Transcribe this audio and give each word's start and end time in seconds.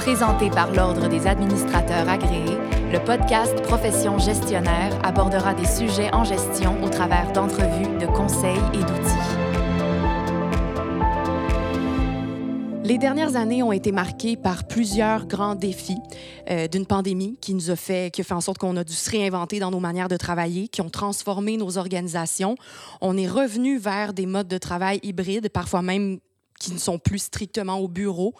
Présenté 0.00 0.48
par 0.48 0.72
l'Ordre 0.72 1.08
des 1.08 1.26
administrateurs 1.26 2.08
agréés, 2.08 2.56
le 2.90 3.04
podcast 3.04 3.54
Profession 3.60 4.18
gestionnaire 4.18 4.98
abordera 5.04 5.52
des 5.52 5.66
sujets 5.66 6.10
en 6.14 6.24
gestion 6.24 6.82
au 6.82 6.88
travers 6.88 7.30
d'entrevues, 7.32 7.98
de 7.98 8.06
conseils 8.06 8.62
et 8.72 8.78
d'outils. 8.78 9.40
Les 12.82 12.96
dernières 12.96 13.36
années 13.36 13.62
ont 13.62 13.72
été 13.72 13.92
marquées 13.92 14.38
par 14.38 14.66
plusieurs 14.66 15.26
grands 15.26 15.54
défis 15.54 15.98
euh, 16.50 16.66
d'une 16.66 16.86
pandémie 16.86 17.36
qui 17.42 17.52
nous 17.52 17.70
a 17.70 17.76
fait, 17.76 18.10
qui 18.10 18.22
a 18.22 18.24
fait 18.24 18.32
en 18.32 18.40
sorte 18.40 18.56
qu'on 18.56 18.78
a 18.78 18.84
dû 18.84 18.94
se 18.94 19.10
réinventer 19.10 19.58
dans 19.58 19.70
nos 19.70 19.80
manières 19.80 20.08
de 20.08 20.16
travailler, 20.16 20.68
qui 20.68 20.80
ont 20.80 20.88
transformé 20.88 21.58
nos 21.58 21.76
organisations. 21.76 22.56
On 23.02 23.18
est 23.18 23.28
revenu 23.28 23.76
vers 23.76 24.14
des 24.14 24.24
modes 24.24 24.48
de 24.48 24.58
travail 24.58 24.98
hybrides, 25.02 25.50
parfois 25.50 25.82
même 25.82 26.20
qui 26.60 26.72
ne 26.72 26.78
sont 26.78 26.98
plus 26.98 27.18
strictement 27.18 27.78
au 27.78 27.88
bureau, 27.88 28.34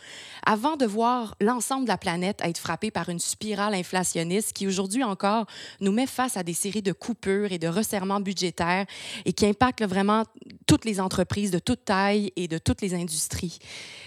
avant 0.47 0.77
de 0.77 0.87
voir 0.87 1.35
l'ensemble 1.41 1.85
de 1.85 1.89
la 1.89 1.99
planète 1.99 2.41
être 2.45 2.59
frappée 2.59 2.93
par 2.93 3.09
une 3.09 3.19
spirale 3.19 3.75
inflationniste 3.75 4.53
qui 4.53 4.69
aujourd'hui 4.69 5.03
encore 5.03 5.47
nous 5.81 5.91
met 5.91 6.07
face 6.07 6.37
à 6.37 6.45
des 6.45 6.55
séries 6.55 6.83
de 6.83 6.93
coupures 6.93 7.51
et 7.51 7.59
de 7.59 7.67
resserrements 7.67 8.21
budgétaires 8.21 8.87
et 9.25 9.33
qui 9.33 9.47
impactent 9.47 9.83
vraiment 9.83 10.25
toutes 10.71 10.85
les 10.85 11.01
entreprises 11.01 11.51
de 11.51 11.59
toute 11.59 11.85
taille 11.85 12.33
et 12.37 12.47
de 12.47 12.57
toutes 12.57 12.81
les 12.81 12.95
industries. 12.95 13.59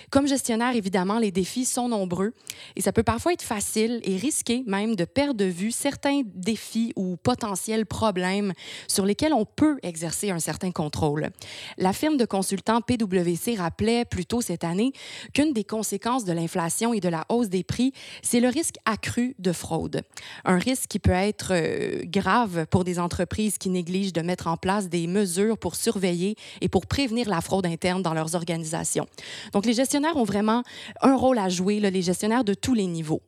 Comme 0.09 0.30
gestionnaire, 0.30 0.77
évidemment, 0.77 1.20
les 1.20 1.30
défis 1.30 1.66
sont 1.66 1.89
nombreux 1.89 2.31
et 2.77 2.81
ça 2.81 2.94
peut 2.94 3.03
parfois 3.03 3.34
être 3.34 3.41
facile 3.41 3.99
et 4.03 4.16
risqué 4.16 4.63
même 4.66 4.95
de 4.95 5.03
perdre 5.03 5.34
de 5.34 5.44
vue 5.44 5.72
certains 5.72 6.22
défis 6.23 6.94
ou 6.95 7.17
potentiels 7.17 7.86
problèmes 7.86 8.53
sur 8.88 9.05
lesquels 9.05 9.34
on 9.34 9.44
peut 9.44 9.77
exercer 9.84 10.30
un 10.30 10.39
certain 10.39 10.72
contrôle. 10.72 11.31
La 11.77 11.91
firme 11.91 12.16
de 12.16 12.23
consultants 12.23 12.80
PwC 12.80 13.55
rappelait 13.55 14.05
plus 14.05 14.25
tôt 14.25 14.39
cette 14.39 14.64
année 14.64 14.94
qu'une 15.34 15.52
des 15.52 15.66
conséquences 15.66 16.23
de 16.23 16.31
l'inflation 16.31 16.94
et 16.94 17.02
de 17.02 17.09
la 17.09 17.25
hausse 17.27 17.50
des 17.50 17.66
prix, 17.66 17.92
c'est 18.22 18.39
le 18.39 18.48
risque 18.48 18.75
accru 18.86 19.36
de 19.38 19.52
fraude. 19.52 20.03
Un 20.45 20.59
risque 20.59 20.88
qui 20.88 21.00
peut 21.00 21.11
être 21.11 21.52
euh, 21.52 22.03
grave 22.05 22.67
pour 22.70 22.86
des 22.86 23.00
entreprises 23.00 23.58
qui 23.58 23.70
négligent 23.70 24.14
de 24.14 24.22
mettre 24.22 24.48
en 24.48 24.55
place 24.55 24.88
des 24.88 25.08
mesures 25.08 25.58
pour 25.58 25.75
surveiller 25.75 26.38
et 26.62 26.70
pour 26.70 26.86
prévenir 26.86 27.30
la 27.30 27.42
fraude 27.42 27.66
interne 27.66 28.02
dans 28.02 28.14
leurs 28.14 28.36
organisations. 28.36 29.08
Donc, 29.52 29.66
les 29.66 29.73
gestionnaires 29.73 30.18
ont 30.18 30.23
vraiment 30.23 30.64
un 31.02 31.16
rôle 31.16 31.38
à 31.38 31.50
jouer, 31.50 31.80
les 31.80 32.02
gestionnaires 32.02 32.44
de 32.44 32.54
tous 32.54 32.73
les 32.73 32.88
niveaux. 32.88 33.22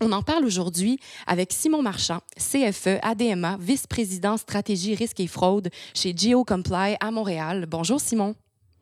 On 0.00 0.10
en 0.10 0.22
parle 0.22 0.44
aujourd'hui 0.44 0.98
avec 1.28 1.52
Simon 1.52 1.80
Marchand, 1.80 2.18
CFE, 2.36 2.98
ADMA, 3.02 3.56
vice-président 3.60 4.36
stratégie 4.36 4.96
risque 4.96 5.20
et 5.20 5.28
fraude 5.28 5.68
chez 5.94 6.12
GeoComply 6.16 6.96
à 6.98 7.10
Montréal. 7.12 7.66
Bonjour 7.68 8.00
Simon. 8.00 8.34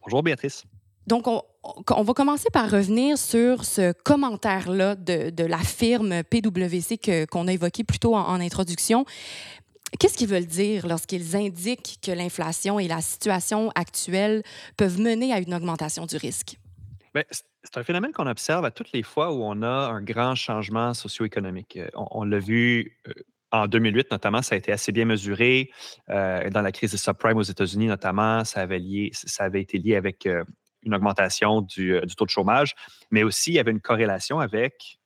Bonjour 0.02 0.22
Béatrice. 0.22 0.64
Donc, 1.06 1.26
on, 1.26 2.02
va 2.02 2.14
commencer 2.14 2.48
par 2.52 2.70
revenir 2.70 3.18
sur 3.18 3.64
ce 3.64 3.92
commentaire-là 3.92 4.94
de, 4.94 5.44
la 5.44 5.58
firme 5.58 6.22
PwC 6.22 7.26
qu'on 7.26 7.48
a 7.48 7.52
évoqué 7.52 7.84
plus 7.84 7.98
tôt 7.98 8.14
en, 8.14 8.40
introduction. 8.40 9.04
Qu'est-ce 9.98 10.16
qu'ils 10.16 10.28
veulent 10.28 10.46
dire 10.46 10.86
lorsqu'ils 10.86 11.36
indiquent 11.36 11.98
que 12.02 12.12
l'inflation 12.12 12.78
et 12.78 12.88
la 12.88 13.00
situation 13.00 13.70
actuelle 13.74 14.42
peuvent 14.76 15.00
mener 15.00 15.32
à 15.32 15.40
une 15.40 15.54
augmentation 15.54 16.06
du 16.06 16.16
risque? 16.16 16.56
Ben, 17.12 17.24
c'est 17.30 17.76
un 17.76 17.82
phénomène 17.82 18.12
qu'on 18.12 18.28
observe 18.28 18.64
à 18.64 18.70
toutes 18.70 18.92
les 18.92 19.02
fois 19.02 19.32
où 19.32 19.42
on 19.42 19.62
a 19.62 19.88
un 19.88 20.00
grand 20.00 20.36
changement 20.36 20.94
socio-économique. 20.94 21.76
Euh, 21.76 21.88
on, 21.94 22.24
l'a 22.24 22.38
vu 22.38 22.96
euh, 23.08 23.12
en 23.50 23.66
2008, 23.66 24.12
notamment, 24.12 24.42
ça 24.42 24.54
a 24.54 24.58
été 24.58 24.70
assez 24.70 24.92
bien 24.92 25.06
mesuré. 25.06 25.70
Euh, 26.08 26.48
dans 26.50 26.62
la 26.62 26.70
crise 26.70 26.92
des 26.92 26.96
subprimes 26.96 27.38
aux 27.38 27.42
États-Unis, 27.42 27.86
notamment, 27.86 28.44
ça 28.44 28.60
avait, 28.60 28.78
lié, 28.78 29.10
ça 29.12 29.44
avait 29.44 29.60
été 29.60 29.78
lié 29.78 29.96
avec 29.96 30.26
une 30.82 30.94
augmentation 30.94 31.66
euh, 31.78 32.00
du, 32.00 32.14
taux 32.16 32.24
de 32.24 32.30
chômage, 32.30 32.74
mais 33.10 33.22
aussi 33.22 33.50
il 33.50 33.54
y 33.54 33.58
avait 33.58 33.70
une 33.70 33.80
corrélation 33.80 34.40
avec 34.40 34.98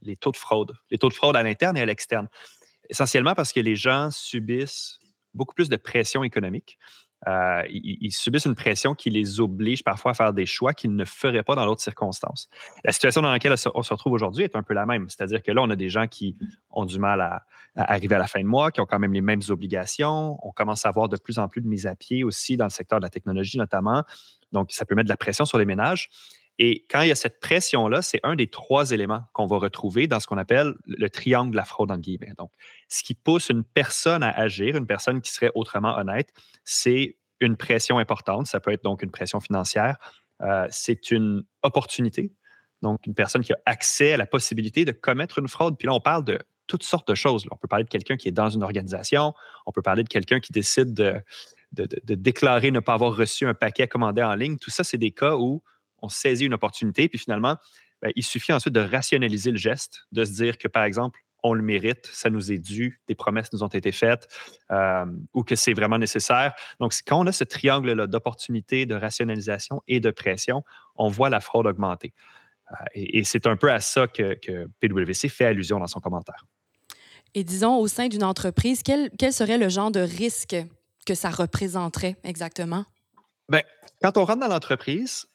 les 0.00 0.16
taux 0.16 0.30
de 0.30 0.36
fraude, 0.36 0.72
les 0.90 0.98
taux 0.98 1.08
de 1.08 1.14
fraude 1.14 1.36
à 1.36 1.42
l'interne 1.42 1.76
et 1.76 1.82
à 1.82 1.86
l'externe. 1.86 2.28
Essentiellement 2.88 3.34
parce 3.34 3.52
que 3.52 3.60
les 3.60 3.76
gens 3.76 4.10
subissent 4.10 4.98
beaucoup 5.34 5.54
plus 5.54 5.68
de 5.68 5.76
pression 5.76 6.24
économique. 6.24 6.78
Euh, 7.26 7.62
ils, 7.68 8.12
subissent 8.12 8.44
une 8.44 8.54
pression 8.54 8.94
qui 8.94 9.10
les 9.10 9.40
oblige 9.40 9.82
parfois 9.82 10.12
à 10.12 10.14
faire 10.14 10.32
des 10.32 10.46
choix 10.46 10.72
qu'ils 10.72 10.94
ne 10.94 11.04
feraient 11.04 11.42
pas 11.42 11.56
dans 11.56 11.66
d'autres 11.66 11.82
circonstances. 11.82 12.48
La 12.84 12.92
situation 12.92 13.22
dans 13.22 13.32
laquelle 13.32 13.54
on 13.74 13.82
se 13.82 13.92
retrouve 13.92 14.12
aujourd'hui 14.12 14.44
est 14.44 14.54
un 14.54 14.62
peu 14.62 14.72
la 14.72 14.86
même. 14.86 15.08
C'est-à-dire 15.08 15.42
que 15.42 15.50
là, 15.50 15.62
on 15.62 15.70
a 15.70 15.74
des 15.74 15.88
gens 15.88 16.06
qui 16.06 16.36
ont 16.70 16.84
du 16.84 17.00
mal 17.00 17.20
à, 17.20 17.44
arriver 17.74 18.14
à 18.14 18.18
la 18.18 18.28
fin 18.28 18.40
de 18.40 18.46
mois, 18.46 18.70
qui 18.70 18.80
ont 18.80 18.86
quand 18.86 19.00
même 19.00 19.12
les 19.12 19.20
mêmes 19.20 19.42
obligations. 19.48 20.38
On 20.46 20.52
commence 20.52 20.86
à 20.86 20.90
avoir 20.90 21.08
de 21.08 21.16
plus 21.16 21.40
en 21.40 21.48
plus 21.48 21.60
de 21.60 21.66
mises 21.66 21.86
à 21.86 21.96
pied 21.96 22.22
aussi 22.22 22.56
dans 22.56 22.66
le 22.66 22.70
secteur 22.70 23.00
de 23.00 23.04
la 23.04 23.10
technologie 23.10 23.58
notamment. 23.58 24.04
Donc, 24.52 24.70
ça 24.70 24.84
peut 24.84 24.94
mettre 24.94 25.06
de 25.06 25.12
la 25.12 25.16
pression 25.16 25.44
sur 25.44 25.58
les 25.58 25.64
ménages. 25.64 26.08
Et 26.58 26.84
quand 26.90 27.02
il 27.02 27.08
y 27.08 27.12
a 27.12 27.14
cette 27.14 27.38
pression-là, 27.38 28.02
c'est 28.02 28.20
un 28.24 28.34
des 28.34 28.48
trois 28.48 28.90
éléments 28.90 29.22
qu'on 29.32 29.46
va 29.46 29.58
retrouver 29.58 30.08
dans 30.08 30.18
ce 30.18 30.26
qu'on 30.26 30.38
appelle 30.38 30.74
le 30.86 31.08
triangle 31.08 31.52
de 31.52 31.56
la 31.56 31.64
fraude, 31.64 31.90
en 31.90 31.98
guillemets. 31.98 32.32
Donc, 32.36 32.50
ce 32.88 33.04
qui 33.04 33.14
pousse 33.14 33.48
une 33.48 33.62
personne 33.62 34.24
à 34.24 34.30
agir, 34.30 34.76
une 34.76 34.86
personne 34.86 35.20
qui 35.20 35.30
serait 35.32 35.52
autrement 35.54 35.96
honnête, 35.96 36.30
c'est 36.64 37.16
une 37.40 37.56
pression 37.56 37.98
importante. 37.98 38.48
Ça 38.48 38.58
peut 38.58 38.72
être 38.72 38.82
donc 38.82 39.02
une 39.02 39.12
pression 39.12 39.38
financière. 39.38 39.96
Euh, 40.42 40.66
c'est 40.70 41.12
une 41.12 41.44
opportunité. 41.62 42.32
Donc, 42.82 43.06
une 43.06 43.14
personne 43.14 43.42
qui 43.42 43.52
a 43.52 43.58
accès 43.64 44.14
à 44.14 44.16
la 44.16 44.26
possibilité 44.26 44.84
de 44.84 44.92
commettre 44.92 45.38
une 45.38 45.48
fraude. 45.48 45.76
Puis 45.78 45.86
là, 45.86 45.94
on 45.94 46.00
parle 46.00 46.24
de 46.24 46.40
toutes 46.66 46.82
sortes 46.82 47.08
de 47.08 47.14
choses. 47.14 47.46
On 47.50 47.56
peut 47.56 47.68
parler 47.68 47.84
de 47.84 47.88
quelqu'un 47.88 48.16
qui 48.16 48.28
est 48.28 48.32
dans 48.32 48.50
une 48.50 48.64
organisation. 48.64 49.32
On 49.64 49.72
peut 49.72 49.82
parler 49.82 50.02
de 50.02 50.08
quelqu'un 50.08 50.40
qui 50.40 50.52
décide 50.52 50.92
de, 50.92 51.20
de, 51.72 52.14
déclarer 52.14 52.70
ne 52.70 52.80
pas 52.80 52.94
avoir 52.94 53.16
reçu 53.16 53.46
un 53.46 53.54
paquet 53.54 53.88
commandé 53.88 54.22
en 54.22 54.34
ligne. 54.34 54.58
Tout 54.58 54.70
ça, 54.70 54.84
c'est 54.84 54.98
des 54.98 55.12
cas 55.12 55.36
où 55.36 55.62
on 56.02 56.08
saisit 56.08 56.46
une 56.46 56.54
opportunité, 56.54 57.08
puis 57.08 57.18
finalement, 57.18 57.56
ben, 58.02 58.12
il 58.14 58.24
suffit 58.24 58.52
ensuite 58.52 58.74
de 58.74 58.80
rationaliser 58.80 59.50
le 59.50 59.56
geste, 59.56 60.06
de 60.12 60.24
se 60.24 60.32
dire 60.32 60.58
que, 60.58 60.68
par 60.68 60.84
exemple, 60.84 61.18
on 61.42 61.54
le 61.54 61.62
mérite, 61.62 62.06
ça 62.12 62.30
nous 62.30 62.52
est 62.52 62.58
dû, 62.58 63.00
des 63.06 63.14
promesses 63.14 63.52
nous 63.52 63.62
ont 63.62 63.68
été 63.68 63.92
faites, 63.92 64.28
euh, 64.70 65.06
ou 65.34 65.44
que 65.44 65.54
c'est 65.54 65.72
vraiment 65.72 65.98
nécessaire. 65.98 66.54
Donc, 66.80 66.94
quand 67.06 67.20
on 67.20 67.26
a 67.26 67.32
ce 67.32 67.44
triangle-là 67.44 68.06
d'opportunité, 68.06 68.86
de 68.86 68.94
rationalisation 68.94 69.82
et 69.86 70.00
de 70.00 70.10
pression, 70.10 70.64
on 70.96 71.08
voit 71.08 71.30
la 71.30 71.40
fraude 71.40 71.66
augmenter. 71.66 72.12
Euh, 72.72 72.74
et, 72.94 73.24
c'est 73.24 73.46
un 73.46 73.56
peu 73.56 73.70
à 73.70 73.80
ça 73.80 74.08
que, 74.08 74.36
PwC 74.80 75.28
fait 75.28 75.46
allusion 75.46 75.78
dans 75.78 75.86
son 75.86 76.00
commentaire. 76.00 76.44
Et 77.34 77.44
disons, 77.44 77.76
au 77.76 77.86
sein 77.86 78.08
d'une 78.08 78.24
entreprise, 78.24 78.82
quel, 78.82 79.10
quel 79.18 79.32
serait 79.32 79.58
le 79.58 79.68
genre 79.68 79.90
de 79.90 80.00
risque 80.00 80.56
que 81.06 81.14
ça 81.14 81.30
représenterait 81.30 82.16
exactement? 82.24 82.84
Bien, 83.48 83.62
quand 84.02 84.16
on 84.16 84.24
rentre 84.24 84.40
dans 84.40 84.48
l'entreprise, 84.48 85.26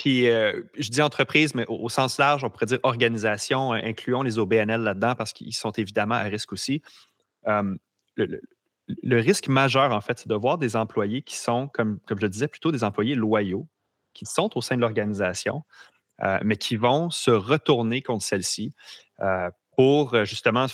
puis 0.00 0.30
euh, 0.30 0.62
je 0.78 0.88
dis 0.88 1.02
entreprise, 1.02 1.54
mais 1.54 1.66
au, 1.68 1.90
sens 1.90 2.16
large, 2.16 2.42
on 2.42 2.48
pourrait 2.48 2.64
dire 2.64 2.78
organisation, 2.84 3.74
euh, 3.74 3.80
incluons 3.84 4.22
les 4.22 4.38
OBNL 4.38 4.80
là-dedans 4.80 5.14
parce 5.14 5.34
qu'ils 5.34 5.54
sont 5.54 5.72
évidemment 5.72 6.14
à 6.14 6.22
risque 6.22 6.54
aussi. 6.54 6.80
Euh, 7.46 7.76
le, 8.16 9.20
risque 9.20 9.48
majeur, 9.48 9.92
en 9.92 10.00
fait, 10.00 10.20
c'est 10.20 10.28
de 10.28 10.34
voir 10.34 10.56
des 10.56 10.74
employés 10.74 11.20
qui 11.20 11.36
sont, 11.36 11.68
comme 11.68 12.00
je 12.08 12.14
le 12.14 12.30
disais, 12.30 12.48
plutôt 12.48 12.72
des 12.72 12.82
employés 12.82 13.14
loyaux, 13.14 13.68
qui 14.14 14.24
sont 14.24 14.56
au 14.56 14.62
sein 14.62 14.76
de 14.76 14.80
l'organisation, 14.80 15.64
mais 16.42 16.56
qui 16.56 16.76
vont 16.76 17.10
se 17.10 17.30
retourner 17.30 18.02
contre 18.02 18.24
celle-ci 18.24 18.74
pour 19.76 20.24
justement 20.24 20.66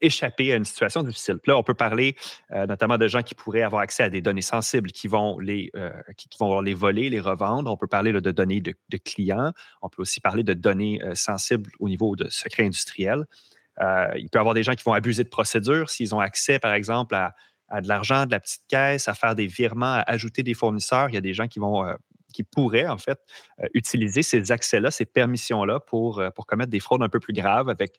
échapper 0.00 0.52
à 0.52 0.56
une 0.56 0.64
situation 0.64 1.02
difficile. 1.02 1.38
là, 1.46 1.56
on 1.56 1.62
peut 1.62 1.74
parler 1.74 2.16
euh, 2.52 2.66
notamment 2.66 2.98
de 2.98 3.08
gens 3.08 3.22
qui 3.22 3.34
pourraient 3.34 3.62
avoir 3.62 3.82
accès 3.82 4.02
à 4.02 4.10
des 4.10 4.20
données 4.20 4.42
sensibles 4.42 4.90
qui 4.90 5.08
vont 5.08 5.38
les, 5.38 5.70
euh, 5.76 5.90
qui, 6.16 6.28
vont 6.38 6.60
les 6.60 6.74
voler, 6.74 7.08
les 7.08 7.20
revendre. 7.20 7.70
On 7.70 7.76
peut 7.76 7.86
parler 7.86 8.12
de 8.12 8.30
données 8.30 8.60
de, 8.60 8.74
clients. 8.98 9.52
On 9.82 9.88
peut 9.88 10.02
aussi 10.02 10.20
parler 10.20 10.42
de 10.42 10.54
données 10.54 11.02
euh, 11.02 11.14
sensibles 11.14 11.70
au 11.78 11.88
niveau 11.88 12.16
de 12.16 12.28
secret 12.28 12.64
industriel. 12.64 13.24
il 14.16 14.28
peut 14.30 14.38
y 14.38 14.40
avoir 14.40 14.54
des 14.54 14.62
gens 14.62 14.74
qui 14.74 14.84
vont 14.84 14.94
abuser 14.94 15.22
de 15.22 15.28
procédures 15.28 15.90
s'ils 15.90 16.14
ont 16.14 16.20
accès, 16.20 16.58
par 16.58 16.72
exemple, 16.72 17.14
à, 17.14 17.34
de 17.80 17.88
l'argent, 17.88 18.26
de 18.26 18.30
la 18.30 18.40
petite 18.40 18.62
caisse, 18.68 19.08
à 19.08 19.14
faire 19.14 19.34
des 19.34 19.46
virements, 19.46 19.94
à 19.94 20.04
ajouter 20.06 20.42
des 20.42 20.54
fournisseurs. 20.54 21.08
Il 21.10 21.14
y 21.14 21.18
a 21.18 21.20
des 21.20 21.34
gens 21.34 21.48
qui 21.48 21.58
vont 21.58 21.84
qui 22.32 22.42
pourraient, 22.42 22.86
en 22.86 22.98
fait, 22.98 23.18
utiliser 23.72 24.22
ces 24.22 24.52
accès-là, 24.52 24.90
ces 24.90 25.06
permissions-là 25.06 25.80
pour, 25.80 26.22
pour 26.34 26.44
commettre 26.44 26.70
des 26.70 26.80
fraudes 26.80 27.02
un 27.02 27.08
peu 27.08 27.18
plus 27.18 27.32
graves 27.32 27.70
avec 27.70 27.98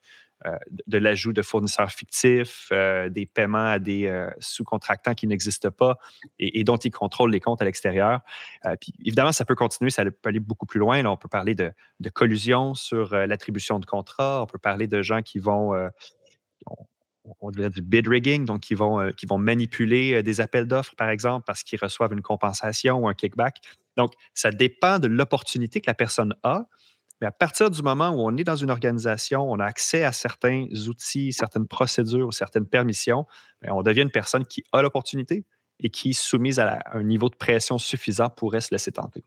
de 0.86 0.98
l'ajout 0.98 1.34
de 1.34 1.42
fournisseurs 1.42 1.92
fictifs, 1.92 2.70
euh, 2.72 3.10
des 3.10 3.26
paiements 3.26 3.72
à 3.72 3.80
des 3.80 4.06
euh, 4.06 4.30
sous-contractants 4.40 5.16
qui 5.16 5.28
n'existent 5.28 5.72
pas 5.72 5.98
et, 6.38 6.64
dont 6.64 6.78
ils 6.78 6.92
contrôlent 6.92 7.32
les 7.32 7.40
comptes 7.40 7.62
à 7.62 7.66
l'extérieur. 7.66 8.22
puis 8.80 8.94
évidemment, 9.04 9.32
ça 9.32 9.46
peut 9.46 9.56
continuer, 9.56 9.90
ça 9.90 10.06
peut 10.06 10.14
aller 10.26 10.40
beaucoup 10.40 10.66
plus 10.66 10.80
loin. 10.80 11.04
on 11.06 11.18
peut 11.18 11.28
parler 11.28 11.56
de, 11.56 11.74
collusion 12.14 12.74
sur 12.74 13.16
l'attribution 13.16 13.80
de 13.80 13.86
contrats, 13.86 14.42
on 14.44 14.46
peut 14.46 14.60
parler 14.60 14.88
de 14.88 15.02
gens 15.02 15.22
qui 15.22 15.40
vont 15.40 15.74
on 17.42 17.52
dirait 17.52 17.70
du 17.70 17.82
bid 17.82 18.08
rigging, 18.08 18.46
donc 18.46 18.62
qui 18.62 18.74
vont, 18.74 19.12
qui 19.12 19.26
vont 19.26 19.38
manipuler 19.38 20.24
des 20.24 20.40
appels 20.40 20.66
d'offres, 20.66 20.96
par 20.96 21.10
exemple, 21.10 21.44
parce 21.46 21.64
qu'ils 21.64 21.80
reçoivent 21.80 22.14
une 22.14 22.22
compensation 22.22 23.00
ou 23.00 23.08
un 23.10 23.14
kickback. 23.14 23.58
Donc, 23.98 24.14
ça 24.34 24.52
dépend 24.52 25.00
de 25.00 25.08
l'opportunité 25.08 25.82
que 25.82 25.90
la 25.90 25.94
personne 25.94 26.34
a, 26.44 26.68
mais 27.22 27.28
à 27.28 27.32
partir 27.32 27.72
du 27.72 27.82
moment 27.82 28.10
où 28.10 28.20
on 28.20 28.36
est 28.38 28.44
dans 28.44 28.56
une 28.56 28.70
organisation, 28.70 29.50
on 29.50 29.60
a 29.60 29.66
accès 29.66 30.04
à 30.04 30.12
certains 30.12 30.68
outils, 30.88 31.34
certaines 31.34 31.68
procédures, 31.68 32.34
certaines 32.34 32.68
permissions, 32.68 33.26
ben, 33.62 33.72
on 33.72 33.82
devient 33.82 34.02
une 34.02 34.12
personne 34.12 34.46
qui 34.46 34.64
a 34.72 34.82
l'opportunité 34.82 35.44
et 35.80 35.90
qui, 35.90 36.14
soumise 36.14 36.60
à, 36.60 36.80
un 36.94 37.04
niveau 37.04 37.30
de 37.30 37.36
pression 37.36 37.78
suffisant, 37.78 38.30
pourrait 38.30 38.62
se 38.62 38.70
laisser 38.72 38.92
tenter. 38.92 39.24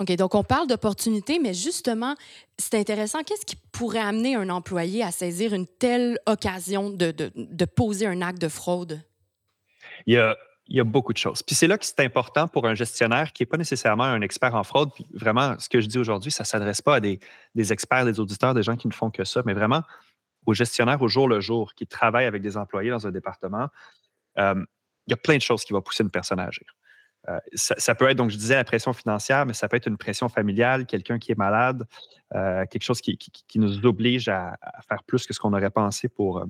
OK, 0.00 0.14
donc 0.14 0.36
on 0.36 0.44
parle 0.44 0.68
d'opportunité, 0.68 1.40
mais 1.40 1.54
justement, 1.54 2.14
c'est 2.56 2.74
intéressant. 2.74 3.24
Qu'est-ce 3.24 3.44
qui 3.44 3.56
pourrait 3.72 3.98
amener 3.98 4.36
un 4.36 4.48
employé 4.48 5.02
à 5.02 5.10
saisir 5.10 5.54
une 5.54 5.66
telle 5.66 6.20
occasion 6.26 6.90
de, 6.90 7.10
de, 7.10 7.32
de 7.34 7.64
poser 7.64 8.06
un 8.06 8.22
acte 8.22 8.40
de 8.40 8.48
fraude? 8.48 9.02
Il 10.06 10.14
y 10.14 10.16
a, 10.16 10.36
il 10.68 10.76
y 10.76 10.80
a 10.80 10.84
beaucoup 10.84 11.12
de 11.12 11.18
choses. 11.18 11.42
Puis 11.42 11.54
c'est 11.54 11.66
là 11.66 11.78
que 11.78 11.84
c'est 11.84 12.00
important 12.00 12.46
pour 12.46 12.66
un 12.66 12.74
gestionnaire 12.74 13.32
qui 13.32 13.42
n'est 13.42 13.46
pas 13.46 13.56
nécessairement 13.56 14.04
un 14.04 14.20
expert 14.20 14.54
en 14.54 14.64
fraude. 14.64 14.90
Puis 14.94 15.06
vraiment, 15.14 15.58
ce 15.58 15.68
que 15.68 15.80
je 15.80 15.86
dis 15.86 15.98
aujourd'hui, 15.98 16.30
ça 16.30 16.42
ne 16.42 16.46
s'adresse 16.46 16.82
pas 16.82 16.96
à 16.96 17.00
des, 17.00 17.20
des, 17.54 17.72
experts, 17.72 18.04
des 18.04 18.20
auditeurs, 18.20 18.52
des 18.52 18.62
gens 18.62 18.76
qui 18.76 18.86
ne 18.86 18.92
font 18.92 19.10
que 19.10 19.24
ça, 19.24 19.42
mais 19.46 19.54
vraiment 19.54 19.82
aux 20.46 20.54
gestionnaires 20.54 21.00
au 21.02 21.08
jour 21.08 21.28
le 21.28 21.40
jour 21.40 21.74
qui 21.74 21.86
travaillent 21.86 22.26
avec 22.26 22.42
des 22.42 22.56
employés 22.56 22.90
dans 22.90 23.06
un 23.06 23.10
département. 23.10 23.68
Euh, 24.38 24.64
il 25.06 25.10
y 25.10 25.14
a 25.14 25.16
plein 25.16 25.36
de 25.36 25.42
choses 25.42 25.64
qui 25.64 25.72
vont 25.72 25.80
pousser 25.80 26.02
une 26.02 26.10
personne 26.10 26.38
à 26.38 26.44
agir. 26.44 26.66
Euh, 27.28 27.38
ça, 27.54 27.94
peut 27.94 28.08
être, 28.08 28.16
donc 28.16 28.30
je 28.30 28.36
disais, 28.36 28.54
la 28.54 28.64
pression 28.64 28.92
financière, 28.92 29.46
mais 29.46 29.52
ça 29.52 29.68
peut 29.68 29.76
être 29.76 29.88
une 29.88 29.98
pression 29.98 30.28
familiale, 30.28 30.86
quelqu'un 30.86 31.18
qui 31.18 31.32
est 31.32 31.38
malade, 31.38 31.86
euh, 32.34 32.64
quelque 32.66 32.82
chose 32.82 33.00
qui, 33.00 33.18
nous 33.56 33.84
oblige 33.84 34.28
à, 34.28 34.56
à, 34.60 34.82
faire 34.82 35.02
plus 35.04 35.26
que 35.26 35.34
ce 35.34 35.40
qu'on 35.40 35.52
aurait 35.52 35.70
pensé 35.70 36.08
pour, 36.08 36.44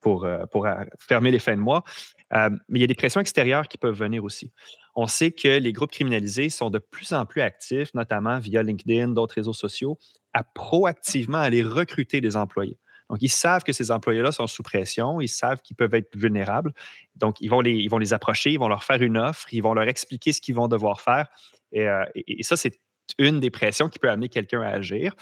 pour, 0.00 0.26
pour 0.50 0.68
fermer 0.98 1.30
les 1.30 1.38
fins 1.38 1.56
de 1.56 1.60
mois. 1.60 1.84
Euh, 2.32 2.50
mais 2.68 2.78
il 2.78 2.82
y 2.82 2.84
a 2.84 2.88
des 2.88 2.94
pressions 2.94 3.20
extérieures 3.20 3.68
qui 3.68 3.78
peuvent 3.78 3.96
venir 3.96 4.22
aussi. 4.24 4.52
On 4.94 5.06
sait 5.06 5.32
que 5.32 5.48
les 5.48 5.72
groupes 5.72 5.90
criminalisés 5.90 6.48
sont 6.48 6.70
de 6.70 6.78
plus 6.78 7.12
en 7.12 7.26
plus 7.26 7.40
actifs, 7.40 7.92
notamment 7.94 8.38
via 8.38 8.62
LinkedIn, 8.62 9.08
d'autres 9.08 9.34
réseaux 9.34 9.52
sociaux, 9.52 9.98
à 10.32 10.44
proactivement 10.44 11.38
aller 11.38 11.62
recruter 11.62 12.20
des 12.20 12.36
employés. 12.36 12.78
Donc, 13.10 13.18
ils 13.22 13.28
savent 13.28 13.64
que 13.64 13.72
ces 13.72 13.90
employés-là 13.90 14.30
sont 14.30 14.46
sous 14.46 14.62
pression, 14.62 15.20
ils 15.20 15.28
savent 15.28 15.60
qu'ils 15.62 15.74
peuvent 15.74 15.94
être 15.94 16.16
vulnérables. 16.16 16.72
Donc, 17.16 17.40
ils 17.40 17.50
vont, 17.50 17.60
les, 17.60 17.72
ils 17.72 17.90
vont 17.90 17.98
les 17.98 18.12
approcher, 18.12 18.52
ils 18.52 18.58
vont 18.58 18.68
leur 18.68 18.84
faire 18.84 19.02
une 19.02 19.18
offre, 19.18 19.52
ils 19.52 19.62
vont 19.62 19.74
leur 19.74 19.88
expliquer 19.88 20.32
ce 20.32 20.40
qu'ils 20.40 20.54
vont 20.54 20.68
devoir 20.68 21.00
faire. 21.00 21.26
Et, 21.72 21.88
euh, 21.88 22.04
ça, 22.42 22.56
c'est 22.56 22.78
une 23.18 23.40
des 23.40 23.50
pressions 23.50 23.88
qui 23.88 23.98
peut 23.98 24.08
amener 24.08 24.28
quelqu'un 24.28 24.62
à 24.62 24.68
agir. 24.68 25.16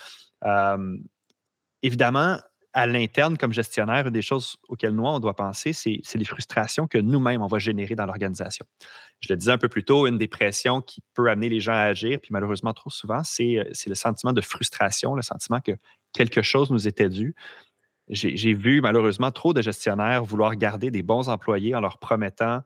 Euh, 0.45 0.99
évidemment, 1.83 2.39
à 2.73 2.87
l'interne, 2.87 3.39
comme 3.39 3.53
gestionnaire, 3.53 4.07
une 4.07 4.13
des 4.13 4.23
choses 4.23 4.57
auxquelles 4.69 4.95
nous, 4.95 5.05
on 5.05 5.21
doit 5.21 5.35
penser, 5.35 5.73
c'est 5.73 6.01
les 6.15 6.25
frustrations 6.25 6.87
que 6.87 6.99
nous-mêmes, 6.99 7.43
on 7.43 7.47
va 7.47 7.59
générer 7.59 7.95
dans 7.95 8.07
l'organisation. 8.07 8.67
Je 9.21 9.33
le 9.33 9.37
disais 9.37 9.53
un 9.53 9.59
peu 9.59 9.69
plus 9.69 9.85
tôt, 9.85 10.07
une 10.07 10.19
des 10.19 10.29
pressions 10.29 10.81
qui 10.81 11.03
peut 11.15 11.31
amener 11.31 11.49
les 11.49 11.61
gens 11.61 11.73
à 11.73 11.83
agir, 11.83 12.21
puis 12.21 12.31
malheureusement 12.31 12.75
trop 12.75 12.91
souvent, 12.91 13.25
c'est 13.25 13.59
euh, 13.59 13.65
le 13.87 13.95
sentiment 13.95 14.33
de 14.33 14.41
frustration, 14.41 15.15
le 15.15 15.23
sentiment 15.23 15.61
que 15.61 15.73
quelque 16.13 16.43
chose 16.43 16.71
nous 16.71 16.87
était 16.87 17.09
dû. 17.09 17.35
J'ai 18.11 18.55
vu 18.55 18.81
malheureusement 18.81 19.31
trop 19.31 19.53
de 19.53 19.61
gestionnaires 19.61 20.25
vouloir 20.25 20.57
garder 20.57 20.91
des 20.91 21.03
bons 21.03 21.29
employés 21.29 21.75
en 21.75 21.81
leur 21.81 21.99
promettant 21.99 22.63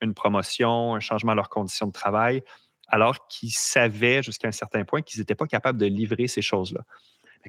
une 0.00 0.14
promotion, 0.14 0.94
un 0.94 1.00
changement 1.00 1.32
de 1.32 1.36
leurs 1.36 1.48
conditions 1.48 1.88
de 1.88 1.92
travail, 1.92 2.42
alors 2.86 3.26
qu'ils 3.26 3.50
savaient 3.50 4.22
jusqu'à 4.22 4.46
un 4.46 4.52
certain 4.52 4.84
point 4.84 5.02
qu'ils 5.02 5.20
n'étaient 5.20 5.34
pas 5.34 5.46
capables 5.46 5.78
de 5.78 5.86
livrer 5.86 6.28
ces 6.28 6.42
choses-là. 6.42 6.82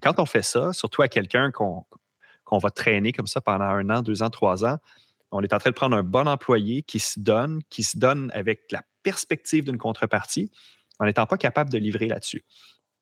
Quand 0.01 0.19
on 0.19 0.25
fait 0.25 0.41
ça, 0.41 0.73
surtout 0.73 1.01
à 1.01 1.07
quelqu'un 1.07 1.51
qu'on 1.51 2.57
va 2.57 2.69
traîner 2.71 3.11
comme 3.11 3.27
ça 3.27 3.41
pendant 3.41 3.65
un 3.65 3.89
an, 3.89 4.01
deux 4.01 4.23
ans, 4.23 4.29
trois 4.29 4.65
ans. 4.65 4.77
On 5.31 5.41
est 5.41 5.53
en 5.53 5.57
train 5.57 5.71
de 5.71 5.75
prendre 5.75 5.97
un 5.97 6.03
bon 6.03 6.27
employé 6.27 6.83
qui 6.83 6.99
se 6.99 7.19
donne, 7.19 7.61
qui 7.69 7.83
se 7.83 7.97
donne 7.97 8.31
avec 8.33 8.71
la 8.71 8.83
perspective 9.03 9.65
d'une 9.65 9.77
contrepartie, 9.77 10.51
en 10.99 11.05
n'étant 11.05 11.25
pas 11.25 11.37
capable 11.37 11.71
de 11.71 11.77
livrer 11.77 12.07
là-dessus. 12.07 12.45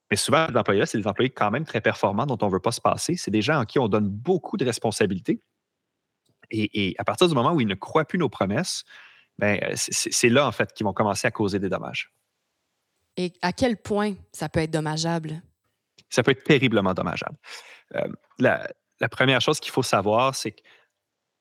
Mais 0.09 0.17
souvent, 0.17 0.47
les 0.47 0.57
employés-là, 0.57 0.85
c'est 0.85 0.97
des 0.97 1.07
employés 1.07 1.29
quand 1.29 1.51
même 1.51 1.65
très 1.65 1.81
performants 1.81 2.25
dont 2.25 2.37
on 2.41 2.47
ne 2.47 2.51
veut 2.51 2.59
pas 2.59 2.71
se 2.71 2.81
passer. 2.81 3.15
C'est 3.15 3.31
des 3.31 3.41
gens 3.41 3.59
en 3.59 3.65
qui 3.65 3.79
on 3.79 3.87
donne 3.87 4.09
beaucoup 4.09 4.57
de 4.57 4.65
responsabilités. 4.65 5.41
Et, 6.51 6.93
à 6.99 7.03
partir 7.03 7.27
du 7.27 7.33
moment 7.33 7.53
où 7.53 7.61
ils 7.61 7.67
ne 7.67 7.73
croient 7.73 8.05
plus 8.05 8.19
nos 8.19 8.29
promesses, 8.29 8.83
ben, 9.39 9.59
c'est 9.75 10.29
là, 10.29 10.47
en 10.47 10.51
fait, 10.51 10.71
qu'ils 10.73 10.85
vont 10.85 10.93
commencer 10.93 11.27
à 11.27 11.31
causer 11.31 11.57
des 11.57 11.69
dommages. 11.69 12.13
Et 13.17 13.33
à 13.41 13.53
quel 13.53 13.77
point 13.77 14.13
ça 14.31 14.49
peut 14.49 14.59
être 14.59 14.71
dommageable? 14.71 15.41
Ça 16.13 16.21
peut 16.21 16.31
être 16.31 16.43
terriblement 16.43 16.93
dommageable. 16.93 17.35
Euh, 17.95 18.07
la, 18.37 19.09
première 19.09 19.41
chose 19.41 19.59
qu'il 19.59 19.71
faut 19.71 19.81
savoir, 19.83 20.35
c'est 20.35 20.55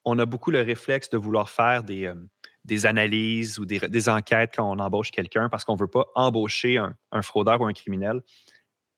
qu'on 0.02 0.18
a 0.18 0.24
beaucoup 0.24 0.50
le 0.50 0.62
réflexe 0.62 1.10
de 1.10 1.18
vouloir 1.18 1.50
faire 1.50 1.82
des, 1.82 2.06
euh, 2.06 2.86
analyses 2.86 3.58
ou 3.58 3.66
des, 3.66 4.08
enquêtes 4.08 4.54
quand 4.56 4.70
on 4.70 4.78
embauche 4.78 5.10
quelqu'un 5.10 5.50
parce 5.50 5.64
qu'on 5.64 5.74
ne 5.74 5.80
veut 5.80 5.88
pas 5.88 6.06
embaucher 6.14 6.78
un, 6.78 7.22
fraudeur 7.22 7.60
ou 7.60 7.66
un 7.66 7.74
criminel. 7.74 8.22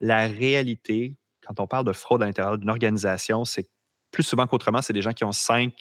La 0.01 0.29
réalité, 0.29 1.17
quand 1.45 1.59
on 1.59 1.67
parle 1.67 1.87
de 1.87 1.93
fraude 1.93 2.23
à 2.23 2.27
l'intérieur 2.27 2.57
d'une 2.57 2.71
organisation, 2.71 3.45
c'est 3.45 3.69
plus 4.13 4.23
souvent 4.23 4.47
qu'autrement, 4.47 4.81
c'est 4.81 4.93
des 4.93 5.03
gens 5.03 5.13
qui 5.13 5.25
ont 5.25 5.33
5, 5.33 5.75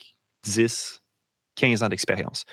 10, 0.44 1.04
15 1.56 1.84
ans 1.84 1.90
d'expérience. 1.90 2.46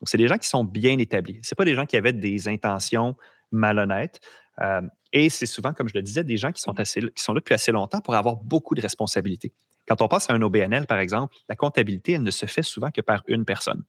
Donc, 0.00 0.08
c'est 0.08 0.18
des 0.18 0.26
gens 0.26 0.38
qui 0.38 0.48
sont 0.48 0.64
bien 0.64 0.98
établis. 0.98 1.38
Ce 1.44 1.54
pas 1.54 1.64
des 1.64 1.76
gens 1.76 1.86
qui 1.86 1.96
avaient 1.96 2.12
des 2.12 2.48
intentions 2.48 3.16
malhonnêtes. 3.52 4.20
Euh, 4.60 4.82
et 5.12 5.28
c'est 5.28 5.46
souvent, 5.46 5.72
comme 5.72 5.88
je 5.88 5.94
le 5.94 6.02
disais, 6.02 6.24
des 6.24 6.36
gens 6.36 6.52
qui 6.52 6.62
sont, 6.62 6.78
assez, 6.78 7.00
qui 7.00 7.22
sont 7.22 7.32
là 7.32 7.40
depuis 7.40 7.54
assez 7.54 7.72
longtemps 7.72 8.00
pour 8.00 8.14
avoir 8.14 8.36
beaucoup 8.36 8.74
de 8.74 8.80
responsabilités. 8.80 9.52
Quand 9.88 10.02
on 10.02 10.08
passe 10.08 10.30
à 10.30 10.34
un 10.34 10.42
OBNL, 10.42 10.86
par 10.86 10.98
exemple, 10.98 11.34
la 11.48 11.56
comptabilité, 11.56 12.12
elle 12.12 12.22
ne 12.22 12.30
se 12.30 12.46
fait 12.46 12.62
souvent 12.62 12.90
que 12.90 13.00
par 13.00 13.22
une 13.26 13.44
personne. 13.44 13.82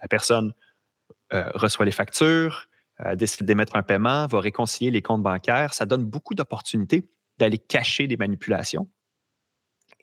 La 0.00 0.08
personne 0.08 0.52
euh, 1.32 1.50
reçoit 1.54 1.84
les 1.84 1.92
factures, 1.92 2.68
euh, 3.04 3.16
décide 3.16 3.44
d'émettre 3.44 3.74
un 3.74 3.82
paiement, 3.82 4.26
va 4.26 4.40
réconcilier 4.40 4.90
les 4.90 5.02
comptes 5.02 5.22
bancaires. 5.22 5.74
Ça 5.74 5.84
donne 5.84 6.04
beaucoup 6.04 6.34
d'opportunités 6.34 7.08
d'aller 7.38 7.58
cacher 7.58 8.06
des 8.06 8.16
manipulations. 8.16 8.88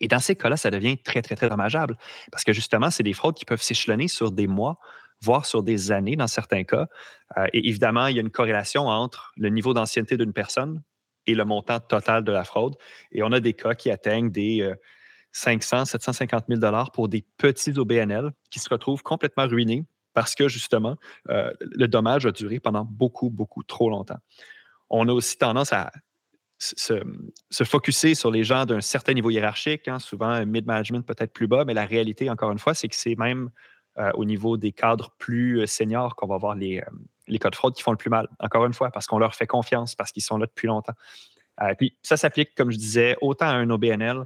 Et 0.01 0.07
dans 0.07 0.19
ces 0.19 0.35
cas-là, 0.35 0.57
ça 0.57 0.71
devient 0.71 0.97
très, 0.97 1.21
très, 1.21 1.35
très 1.35 1.49
dommageable 1.49 1.97
parce 2.31 2.43
que 2.43 2.53
justement, 2.53 2.89
c'est 2.89 3.03
des 3.03 3.13
fraudes 3.13 3.35
qui 3.35 3.45
peuvent 3.45 3.61
s'échelonner 3.61 4.07
sur 4.07 4.31
des 4.31 4.47
mois, 4.47 4.77
voire 5.21 5.45
sur 5.45 5.63
des 5.63 5.91
années 5.91 6.15
dans 6.15 6.27
certains 6.27 6.63
cas. 6.63 6.87
Euh, 7.37 7.47
et 7.53 7.67
évidemment, 7.67 8.07
il 8.07 8.15
y 8.15 8.19
a 8.19 8.21
une 8.21 8.31
corrélation 8.31 8.87
entre 8.87 9.31
le 9.37 9.49
niveau 9.49 9.73
d'ancienneté 9.73 10.17
d'une 10.17 10.33
personne 10.33 10.81
et 11.27 11.35
le 11.35 11.45
montant 11.45 11.79
total 11.79 12.23
de 12.23 12.31
la 12.31 12.43
fraude. 12.43 12.75
Et 13.11 13.23
on 13.23 13.31
a 13.31 13.39
des 13.39 13.53
cas 13.53 13.73
qui 13.73 13.89
atteignent 13.89 14.29
des 14.29 14.71
500, 15.31 15.85
750 15.85 16.45
000 16.47 16.59
dollars 16.59 16.91
pour 16.91 17.09
des 17.09 17.25
petits 17.37 17.77
OBNL 17.77 18.31
qui 18.49 18.59
se 18.59 18.69
retrouvent 18.69 19.03
complètement 19.03 19.47
ruinés 19.47 19.85
parce 20.15 20.33
que 20.33 20.47
justement, 20.47 20.95
euh, 21.29 21.51
le 21.59 21.87
dommage 21.87 22.25
a 22.25 22.31
duré 22.31 22.59
pendant 22.59 22.85
beaucoup, 22.85 23.29
beaucoup 23.29 23.63
trop 23.63 23.89
longtemps. 23.89 24.17
On 24.89 25.07
a 25.09 25.11
aussi 25.11 25.37
tendance 25.37 25.73
à 25.73 25.91
se, 26.57 26.93
se 27.51 27.63
focuser 27.65 28.15
sur 28.15 28.31
les 28.31 28.45
gens 28.45 28.65
d'un 28.65 28.79
certain 28.79 29.13
niveau 29.13 29.29
hiérarchique, 29.29 29.89
hein, 29.89 29.99
souvent 29.99 30.43
mid-management 30.45 31.05
peut-être 31.05 31.33
plus 31.33 31.47
bas, 31.47 31.65
mais 31.65 31.73
la 31.73 31.85
réalité, 31.85 32.29
encore 32.29 32.51
une 32.51 32.59
fois, 32.59 32.73
c'est 32.73 32.87
que 32.87 32.95
c'est 32.95 33.15
même 33.15 33.49
euh, 33.97 34.11
au 34.15 34.25
niveau 34.25 34.57
des 34.57 34.73
cadres 34.73 35.11
plus 35.19 35.61
euh, 35.61 35.67
seniors 35.67 36.17
qu'on 36.17 36.27
va 36.27 36.35
voir 36.35 36.53
les, 36.53 36.79
euh, 36.79 36.85
les 37.27 37.39
cas 37.39 37.49
de 37.49 37.55
fraude 37.55 37.73
qui 37.73 37.81
font 37.81 37.91
le 37.91 37.97
plus 37.97 38.09
mal. 38.09 38.27
Encore 38.39 38.65
une 38.65 38.73
fois, 38.73 38.91
parce 38.91 39.07
qu'on 39.07 39.19
leur 39.19 39.35
fait 39.35 39.47
confiance, 39.47 39.95
parce 39.95 40.11
qu'ils 40.11 40.21
sont 40.21 40.37
là 40.37 40.47
depuis 40.47 40.67
longtemps. 40.67 40.95
puis 41.77 41.97
ça 42.03 42.17
s'applique, 42.17 42.55
comme 42.55 42.71
je 42.71 42.77
disais, 42.77 43.15
autant 43.21 43.45
à 43.45 43.53
un 43.53 43.69
OBNL 43.69 44.25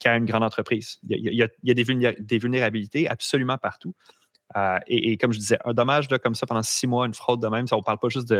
qu'à 0.00 0.16
une 0.16 0.24
grande 0.24 0.42
entreprise. 0.42 1.00
Il 1.06 1.20
y 1.20 1.42
a, 1.42 1.48
il 1.62 1.68
y 1.68 1.70
a 1.70 1.74
des, 1.74 2.38
vulnérabilités 2.38 3.08
absolument 3.08 3.58
partout. 3.58 3.94
et, 4.86 5.18
comme 5.18 5.32
je 5.32 5.38
disais, 5.38 5.58
un 5.64 5.74
dommage 5.74 6.08
comme 6.22 6.34
ça 6.34 6.46
pendant 6.46 6.62
six 6.62 6.86
mois, 6.86 7.06
une 7.06 7.14
fraude 7.14 7.42
de 7.42 7.48
même, 7.48 7.66
ça, 7.66 7.76
on 7.76 7.80
ne 7.80 7.84
parle 7.84 7.98
pas 7.98 8.08
juste 8.08 8.32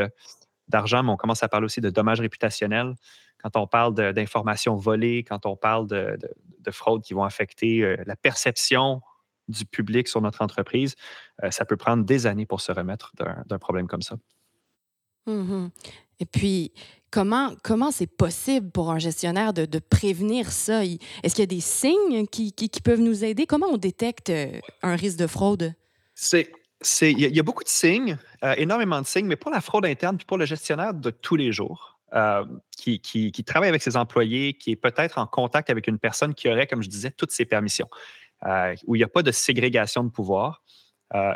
d'argent, 0.68 1.02
mais 1.02 1.10
on 1.10 1.16
commence 1.16 1.42
à 1.42 1.48
parler 1.48 1.66
aussi 1.66 1.82
de 1.82 1.90
dommages 1.90 2.20
réputationnels. 2.20 2.94
Quand 3.42 3.56
on 3.56 3.66
parle 3.66 3.94
d'informations 4.14 4.76
volées, 4.76 5.24
quand 5.24 5.44
on 5.44 5.56
parle 5.56 5.86
de, 5.88 6.18
de 6.60 6.70
fraudes 6.70 7.02
qui 7.02 7.12
vont 7.12 7.24
affecter 7.24 7.96
la 8.06 8.16
perception 8.16 9.02
du 9.48 9.64
public 9.64 10.08
sur 10.08 10.20
notre 10.20 10.42
entreprise, 10.42 10.94
euh, 11.42 11.50
ça 11.50 11.64
peut 11.64 11.76
prendre 11.76 12.04
des 12.04 12.26
années 12.26 12.46
pour 12.46 12.60
se 12.60 12.72
remettre 12.72 13.12
d'un 13.46 13.58
problème 13.58 13.86
comme 13.86 14.02
ça. 14.02 14.16
Mmh 15.26 15.68
Et 16.20 16.26
puis, 16.26 16.72
comment 17.10 17.54
comment 17.62 17.90
c'est 17.90 18.06
possible 18.06 18.70
pour 18.70 18.90
un 18.90 18.98
gestionnaire 18.98 19.52
de, 19.52 19.64
de 19.64 19.78
prévenir 19.78 20.50
ça? 20.50 20.84
Est-ce 20.84 21.34
qu'il 21.34 21.42
y 21.42 21.42
a 21.42 21.46
des 21.46 21.60
signes 21.60 22.26
qui, 22.26 22.52
qui, 22.52 22.80
peuvent 22.80 23.00
nous 23.00 23.24
aider? 23.24 23.46
Comment 23.46 23.68
on 23.68 23.78
détecte 23.78 24.30
euh, 24.30 24.60
un 24.82 24.96
risque 24.96 25.18
de 25.18 25.26
fraude? 25.26 25.74
C'est 26.14 26.50
il 27.00 27.18
y, 27.18 27.40
a 27.40 27.42
beaucoup 27.42 27.64
de 27.64 27.68
signes, 27.68 28.18
euh, 28.42 28.54
énormément 28.58 29.00
de 29.00 29.06
signes, 29.06 29.24
mais 29.24 29.36
pour 29.36 29.50
la 29.50 29.62
fraude 29.62 29.86
interne 29.86 30.18
puis 30.18 30.26
pour 30.26 30.36
le 30.36 30.44
gestionnaire 30.44 30.92
de 30.92 31.08
tous 31.08 31.34
les 31.34 31.50
jours, 31.50 31.98
qui, 32.76 33.00
qui, 33.00 33.32
qui, 33.32 33.42
travaille 33.42 33.70
avec 33.70 33.82
ses 33.82 33.96
employés, 33.96 34.54
qui 34.54 34.70
est 34.70 34.76
peut-être 34.76 35.18
en 35.18 35.26
contact 35.26 35.68
avec 35.70 35.88
une 35.88 35.98
personne 35.98 36.34
qui 36.34 36.48
aurait, 36.48 36.66
comme 36.66 36.82
je 36.82 36.88
disais, 36.88 37.10
toutes 37.10 37.32
ses 37.32 37.44
permissions. 37.44 37.88
Euh, 38.46 38.74
où 38.86 38.94
il 38.94 38.98
n'y 38.98 39.04
a 39.04 39.08
pas 39.08 39.22
de 39.22 39.30
ségrégation 39.30 40.04
de 40.04 40.10
pouvoir. 40.10 40.62
Euh, 41.14 41.32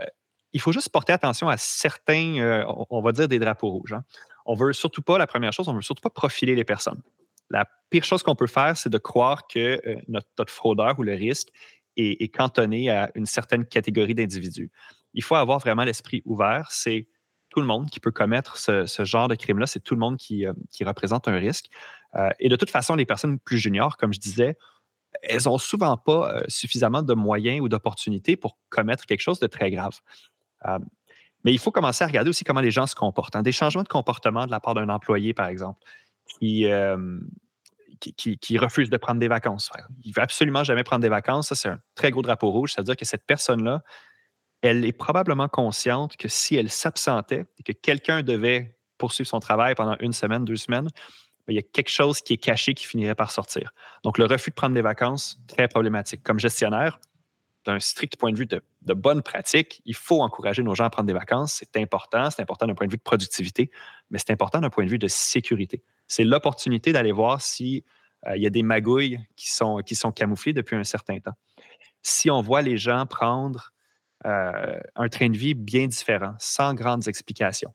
il 0.53 0.61
faut 0.61 0.73
juste 0.73 0.91
porter 0.91 1.13
attention 1.13 1.49
à 1.49 1.57
certains, 1.57 2.39
euh, 2.39 2.65
on 2.91 3.01
va 3.01 3.13
dire, 3.13 3.29
des 3.29 3.39
drapeaux 3.39 3.71
rouges. 3.71 3.95
Hein. 3.95 4.05
On 4.45 4.55
veut 4.55 4.73
surtout 4.73 5.03
pas, 5.03 5.17
la 5.17 5.27
première 5.27 5.53
chose, 5.53 5.69
on 5.69 5.75
veut 5.75 5.83
surtout 5.83 6.03
pas 6.03 6.11
profiler 6.11 6.55
les 6.55 6.65
personnes. 6.65 7.01
La 7.51 7.67
pire 7.91 8.05
chose 8.05 8.23
qu'on 8.23 8.35
peut 8.35 8.47
faire, 8.47 8.77
c'est 8.77 8.91
de 8.91 8.99
croire 8.99 9.47
que 9.47 9.81
notre, 10.07 10.53
fraudeur 10.53 10.99
ou 10.99 11.03
le 11.03 11.15
risque 11.15 11.49
est, 11.97 12.29
cantonné 12.29 12.91
à 12.91 13.11
une 13.15 13.27
certaine 13.27 13.65
catégorie 13.65 14.15
d'individus. 14.15 14.71
Il 15.15 15.23
faut 15.23 15.35
avoir 15.35 15.59
vraiment 15.59 15.85
l'esprit 15.85 16.23
ouvert. 16.27 16.69
C'est 16.71 17.09
tout 17.49 17.61
le 17.61 17.67
monde 17.67 17.89
qui 17.89 18.01
peut 18.01 18.11
commettre 18.11 18.59
ce, 18.59 19.05
genre 19.05 19.29
de 19.29 19.35
crime-là. 19.35 19.67
C'est 19.67 19.81
tout 19.81 19.95
le 19.95 20.01
monde 20.01 20.19
qui, 20.19 20.47
représente 20.83 21.27
un 21.27 21.37
risque. 21.37 21.67
et 22.39 22.51
de 22.51 22.57
toute 22.57 22.71
façon, 22.71 22.95
les 22.95 23.07
personnes 23.07 23.39
plus 23.39 23.59
juniors, 23.59 23.97
comme 23.97 24.13
je 24.13 24.21
disais, 24.21 24.57
elles 25.23 25.43
n'ont 25.47 25.59
souvent 25.59 25.97
pas 25.97 26.43
suffisamment 26.49 27.03
de 27.03 27.15
moyens 27.15 27.61
ou 27.61 27.69
d'opportunités 27.69 28.37
pour 28.37 28.59
commettre 28.69 29.07
quelque 29.07 29.21
chose 29.21 29.41
de 29.41 29.47
très 29.47 29.71
grave. 29.71 29.99
Mais 31.45 31.53
il 31.53 31.59
faut 31.59 31.71
commencer 31.71 32.05
à 32.05 32.07
regarder 32.07 32.31
aussi 32.31 32.45
comment 32.45 32.61
les 32.61 32.71
gens 32.71 32.87
se 32.87 32.95
comportent. 32.95 33.37
Hein. 33.37 33.43
Des 33.43 33.53
changements 33.53 33.83
de 33.83 33.89
comportement 33.89 34.47
de 34.47 34.51
la 34.51 34.61
part 34.61 34.75
d'un 34.75 34.89
employé, 34.89 35.35
par 35.35 35.47
exemple, 35.47 35.81
qui, 36.41 36.67
qui, 38.01 38.59
refuse 38.59 38.91
de 38.91 38.97
prendre 38.97 39.21
des 39.21 39.29
vacances. 39.29 39.71
Il 40.05 40.11
ne 40.11 40.15
veut 40.15 40.23
absolument 40.23 40.65
jamais 40.65 40.85
prendre 40.85 41.03
des 41.03 41.09
vacances. 41.09 41.49
Ça, 41.49 41.55
c'est 41.55 41.69
un 41.69 41.81
très 41.95 42.11
gros 42.11 42.23
drapeau 42.23 42.51
rouge. 42.51 42.73
C'est-à-dire 42.73 42.97
que 42.97 43.05
cette 43.05 43.25
personne-là, 43.25 43.83
elle 44.63 44.85
est 44.85 44.93
probablement 44.93 45.49
consciente 45.49 46.17
que 46.17 46.29
si 46.29 46.57
elle 46.57 46.71
s'absentait 46.71 47.47
et 47.59 47.63
que 47.63 47.73
quelqu'un 47.73 48.23
devait 48.23 48.77
poursuivre 48.99 49.29
son 49.29 49.41
travail 49.41 49.75
pendant 49.75 49.97
une 50.01 50.13
semaine, 50.13 50.45
deux 50.45 50.57
semaines, 50.57 50.89
il 51.49 51.57
y 51.57 51.59
a 51.59 51.63
quelque 51.63 51.91
chose 51.91 52.21
qui 52.21 52.35
est 52.35 52.39
caché 52.39 52.75
qui 52.75 52.87
finirait 52.87 53.15
par 53.15 53.31
sortir. 53.31 53.73
Donc, 54.05 54.19
le 54.19 54.25
refus 54.25 54.51
de 54.51 54.55
prendre 54.55 54.75
des 54.75 54.83
vacances, 54.83 55.39
très 55.47 55.69
problématique. 55.69 56.23
Comme 56.23 56.39
gestionnaire, 56.39 57.01
d'un 57.65 57.81
strict 57.81 58.17
point 58.17 58.33
de 58.33 58.39
vue 58.39 58.47
de, 58.47 58.63
de, 58.83 58.95
bonne 58.95 59.23
pratique, 59.23 59.83
il 59.85 59.95
faut 59.95 60.23
encourager 60.23 60.63
nos 60.63 60.75
gens 60.75 60.85
à 60.85 60.91
prendre 60.91 61.07
des 61.07 61.13
vacances. 61.13 61.55
C'est 61.55 61.77
important. 61.81 62.31
C'est 62.31 62.43
important 62.43 62.67
d'un 62.67 62.75
point 62.75 62.87
de 62.87 62.93
vue 62.93 62.99
de 62.99 63.03
productivité, 63.03 63.71
mais 64.11 64.19
c'est 64.19 64.31
important 64.31 64.61
d'un 64.61 64.71
point 64.71 64.85
de 64.85 64.91
vue 64.91 64.99
de 64.99 65.09
sécurité. 65.09 65.83
C'est 66.07 66.25
l'opportunité 66.25 66.93
d'aller 66.93 67.13
voir 67.13 67.43
s'il 67.43 67.83
euh, 68.27 68.37
y 68.37 68.47
a 68.47 68.51
des 68.51 68.63
magouilles 68.63 69.21
qui 69.37 69.51
sont, 69.51 69.79
qui 69.79 69.95
sont 69.95 70.13
camouflées 70.13 70.53
depuis 70.53 70.77
un 70.77 70.85
certain 70.85 71.19
temps. 71.19 71.35
Si 72.03 72.31
on 72.31 72.41
voit 72.41 72.63
les 72.63 72.79
gens 72.79 73.05
prendre 73.07 73.73
euh, 74.27 74.81
un 74.97 75.09
train 75.09 75.29
de 75.29 75.37
vie 75.37 75.55
bien 75.55 75.87
différent, 75.87 76.35
sans 76.39 76.75
grandes 76.75 77.07
explications. 77.07 77.73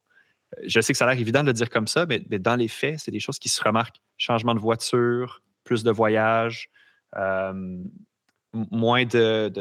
Euh, 0.54 0.64
je 0.66 0.80
sais 0.82 0.94
que 0.94 0.98
ça 0.98 1.06
a 1.06 1.14
l'air 1.14 1.20
évident 1.20 1.42
de 1.42 1.48
le 1.48 1.54
dire 1.54 1.70
comme 1.70 1.88
ça, 1.88 2.06
mais, 2.06 2.20
dans 2.20 2.56
les 2.56 2.68
faits, 2.68 3.00
c'est 3.00 3.12
des 3.12 3.20
choses 3.20 3.40
qui 3.40 3.50
se 3.50 3.62
remarquent. 3.64 4.02
Changement 4.18 4.56
de 4.56 4.60
voiture, 4.60 5.42
plus 5.64 5.84
de 5.84 5.92
voyages, 5.92 6.70
euh, 7.16 7.78
moins 8.54 9.06
de, 9.06 9.52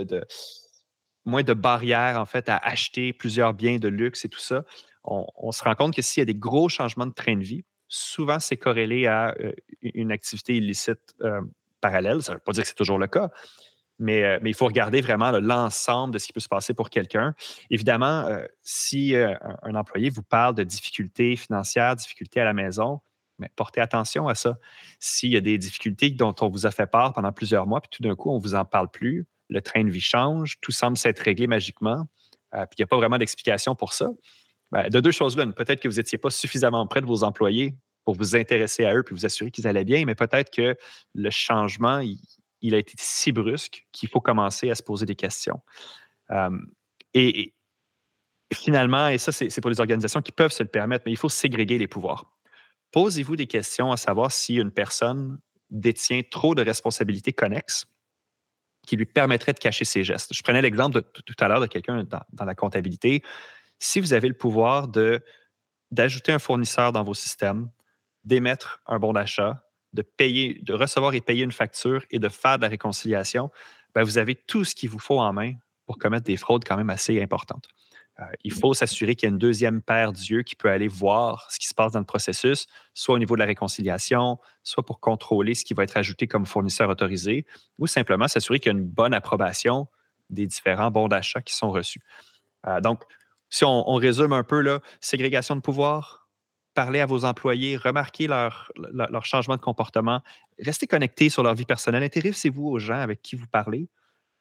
moins 1.25 1.43
de 1.43 1.55
barrières 1.55 2.19
en 2.19 2.27
fait 2.27 2.49
à 2.49 2.57
acheter 2.59 3.13
plusieurs 3.13 3.55
biens 3.55 3.79
de 3.79 3.89
luxe 3.89 4.25
et 4.25 4.29
tout 4.29 4.41
ça. 4.41 4.65
On, 5.05 5.51
se 5.51 5.65
rend 5.65 5.75
compte 5.75 5.97
que 5.97 6.03
s'il 6.03 6.21
y 6.21 6.23
a 6.23 6.27
des 6.27 6.35
gros 6.35 6.69
changements 6.69 7.07
de 7.07 7.13
train 7.13 7.37
de 7.37 7.43
vie, 7.43 7.65
souvent 7.89 8.39
c'est 8.39 8.57
corrélé 8.57 9.07
à 9.07 9.35
une 9.83 10.13
activité 10.13 10.57
illicite 10.57 11.17
parallèle. 11.81 12.23
Ça 12.23 12.33
ne 12.33 12.37
veut 12.37 12.43
pas 12.45 12.53
dire 12.53 12.63
que 12.63 12.69
c'est 12.69 12.75
toujours 12.75 12.99
le 12.99 13.09
cas, 13.09 13.31
euh, 14.11 14.39
mais, 14.43 14.51
il 14.51 14.55
faut 14.55 14.67
regarder 14.67 15.01
vraiment 15.01 15.31
l'ensemble 15.33 16.15
de 16.15 16.19
ce 16.19 16.27
qui 16.27 16.33
peut 16.33 16.41
se 16.41 16.49
passer 16.49 16.75
pour 16.75 16.91
quelqu'un. 16.91 17.35
Évidemment, 17.71 18.27
euh, 18.27 18.45
si 18.63 19.15
euh, 19.15 19.35
un, 19.63 19.75
employé 19.75 20.11
vous 20.11 20.23
parle 20.23 20.55
de 20.55 20.65
difficultés 20.65 21.37
financières, 21.37 21.97
difficultés 21.97 22.41
à 22.41 22.45
la 22.45 22.53
maison, 22.53 23.01
mais 23.39 23.51
portez 23.57 23.81
attention 23.81 24.29
à 24.29 24.35
ça. 24.35 24.59
S'il 25.01 25.31
y 25.31 25.37
a 25.37 25.41
des 25.41 25.59
difficultés 25.59 26.11
dont 26.11 26.35
on 26.41 26.49
vous 26.49 26.67
a 26.67 26.71
fait 26.71 26.87
part 26.87 27.13
pendant 27.13 27.33
plusieurs 27.33 27.67
mois, 27.67 27.81
puis 27.81 27.91
tout 27.91 28.03
d'un 28.03 28.15
coup, 28.15 28.31
on 28.31 28.37
ne 28.37 28.43
vous 28.43 28.55
en 28.55 28.65
parle 28.65 28.91
plus, 28.91 29.27
le 29.49 29.61
train 29.61 29.85
de 29.85 29.91
vie 29.91 30.01
change, 30.01 30.59
tout 30.61 30.73
semble 30.73 30.97
s'être 30.97 31.21
réglé 31.21 31.47
magiquement, 31.47 32.07
puis 32.53 32.61
il 32.79 32.81
n'y 32.81 32.85
a 32.85 32.87
pas 32.87 32.97
vraiment 32.97 33.19
d'explication 33.19 33.75
pour 33.75 33.93
ça. 33.95 34.09
Ben, 34.71 34.89
de 34.89 35.01
deux 35.01 35.11
choses 35.11 35.37
l'une, 35.37 35.53
peut-être 35.53 35.81
que 35.81 35.89
vous 35.89 35.97
n'étiez 35.97 36.19
pas 36.19 36.31
suffisamment 36.31 36.87
près 36.87 37.01
de 37.01 37.07
vos 37.07 37.25
employés 37.25 37.75
pour 38.05 38.15
vous 38.15 38.37
intéresser 38.37 38.85
à 38.85 38.95
eux 38.95 39.03
puis 39.03 39.15
vous 39.15 39.27
assurer 39.27 39.51
qu'ils 39.51 39.67
allaient 39.67 39.85
bien, 39.85 40.05
mais 40.05 40.15
peut-être 40.15 40.51
que 40.51 40.77
le 41.15 41.31
changement, 41.31 41.99
il 41.99 42.19
a 42.71 42.79
été 42.79 42.95
si 42.97 43.33
brusque 43.33 43.87
qu'il 43.93 44.09
faut 44.09 44.21
commencer 44.21 44.71
à 44.71 44.75
se 44.75 44.83
poser 44.83 45.05
des 45.05 45.17
questions. 45.17 45.61
Euh, 46.31 46.51
et, 47.15 47.55
finalement, 48.53 49.09
et 49.09 49.19
ça, 49.19 49.33
c'est 49.33 49.61
pour 49.61 49.71
les 49.71 49.81
organisations 49.81 50.23
qui 50.23 50.33
peuvent 50.33 50.53
se 50.53 50.63
le 50.63 50.69
permettre, 50.69 51.05
mais 51.07 51.13
il 51.13 51.19
faut 51.19 51.29
ségréguer 51.29 51.79
les 51.79 51.89
pouvoirs. 51.89 52.33
Posez-vous 52.93 53.37
des 53.37 53.47
questions 53.47 53.91
à 53.93 53.97
savoir 53.97 54.31
si 54.31 54.57
une 54.57 54.71
personne 54.71 55.39
détient 55.71 56.23
trop 56.31 56.55
de 56.55 56.63
responsabilités 56.63 57.33
connexes 57.33 57.87
qui 58.87 58.97
lui 58.97 59.07
permettraient 59.07 59.55
de 59.55 59.59
cacher 59.59 59.85
ses 59.85 60.05
gestes. 60.05 60.35
Je 60.35 60.43
prenais 60.43 60.61
l'exemple 60.61 61.03
tout 61.03 61.37
à 61.39 61.49
l'heure 61.49 61.61
de 61.61 61.67
quelqu'un 61.67 62.05
dans, 62.05 62.21
dans, 62.33 62.45
la 62.45 62.55
comptabilité. 62.55 63.23
Si 63.79 64.01
vous 64.01 64.13
avez 64.13 64.29
le 64.29 64.35
pouvoir 64.35 64.89
d'ajouter 65.91 66.33
un 66.33 66.39
fournisseur 66.39 66.93
dans 66.93 67.05
vos 67.05 67.15
systèmes, 67.15 67.71
d'émettre 68.25 68.83
un 68.87 68.99
bon 68.99 69.13
d'achat, 69.13 69.65
de 69.93 70.03
payer, 70.03 70.61
de 70.63 70.75
recevoir 70.75 71.15
et 71.15 71.21
payer 71.21 71.45
une 71.45 71.53
facture 71.53 72.05
et 72.11 72.19
de 72.19 72.29
faire 72.29 72.57
de 72.57 72.63
la 72.63 72.69
réconciliation, 72.69 73.51
ben, 73.95 74.03
vous 74.03 74.19
avez 74.19 74.35
tout 74.35 74.65
ce 74.65 74.75
qu'il 74.75 74.89
vous 74.89 74.99
faut 74.99 75.21
en 75.21 75.33
main 75.33 75.55
pour 75.87 75.99
commettre 75.99 76.25
des 76.25 76.37
fraudes 76.37 76.65
quand 76.65 76.77
même 76.77 76.91
assez 76.91 77.21
importantes. 77.21 77.69
Euh, 78.21 78.25
il 78.45 78.53
faut 78.53 78.75
s'assurer 78.75 79.15
qu'il 79.15 79.27
y 79.29 79.31
a 79.31 79.33
une 79.33 79.39
deuxième 79.39 79.81
paire 79.81 80.13
d'yeux 80.13 80.43
qui 80.43 80.55
peut 80.55 80.69
aller 80.69 80.89
voir 80.89 81.51
ce 81.51 81.59
qui 81.59 81.67
se 81.67 81.75
passe 81.75 81.93
dans 81.93 81.99
le 81.99 82.05
processus, 82.05 82.67
soit 82.95 83.15
au 83.15 83.19
niveau 83.19 83.35
de 83.35 83.41
la 83.41 83.47
réconciliation, 83.47 84.39
soit 84.63 84.85
pour 84.85 85.01
contrôler 85.01 85.55
ce 85.55 85.65
qui 85.65 85.75
va 85.75 85.85
être 85.85 85.97
ajouté 85.97 86.27
comme 86.27 86.45
fournisseur 86.45 86.91
autorisé, 86.91 87.47
ou 87.79 87.87
simplement 87.87 88.29
s'assurer 88.29 88.61
qu'il 88.61 88.73
y 88.73 88.75
a 88.75 88.79
une 88.79 88.87
bonne 88.87 89.15
approbation 89.15 89.89
des 90.29 90.47
différents 90.47 90.91
bons 90.91 91.09
d'achat 91.09 91.41
qui 91.41 91.55
sont 91.55 91.71
reçus. 91.71 92.03
Euh, 92.67 92.81
donc, 92.81 93.03
si 93.49 93.65
on, 93.67 93.95
résume 93.95 94.33
un 94.33 94.45
peu, 94.45 94.61
là, 94.61 94.81
ségrégation 95.01 95.55
de 95.55 95.61
pouvoir, 95.61 96.22
parler 96.75 97.01
à 97.01 97.07
vos 97.07 97.25
employés, 97.25 97.77
remarquer 97.77 98.27
leur, 98.27 98.73
leur, 98.77 99.25
changement 99.25 99.57
de 99.57 99.61
comportement, 99.61 100.23
restez 100.59 100.87
connectés 100.87 101.29
sur 101.29 101.43
leur 101.43 101.55
vie 101.55 101.65
personnelle, 101.65 102.03
intéressez-vous 102.03 102.67
aux 102.67 102.79
gens 102.79 102.99
avec 102.99 103.23
qui 103.23 103.37
vous 103.37 103.47
parlez. 103.47 103.89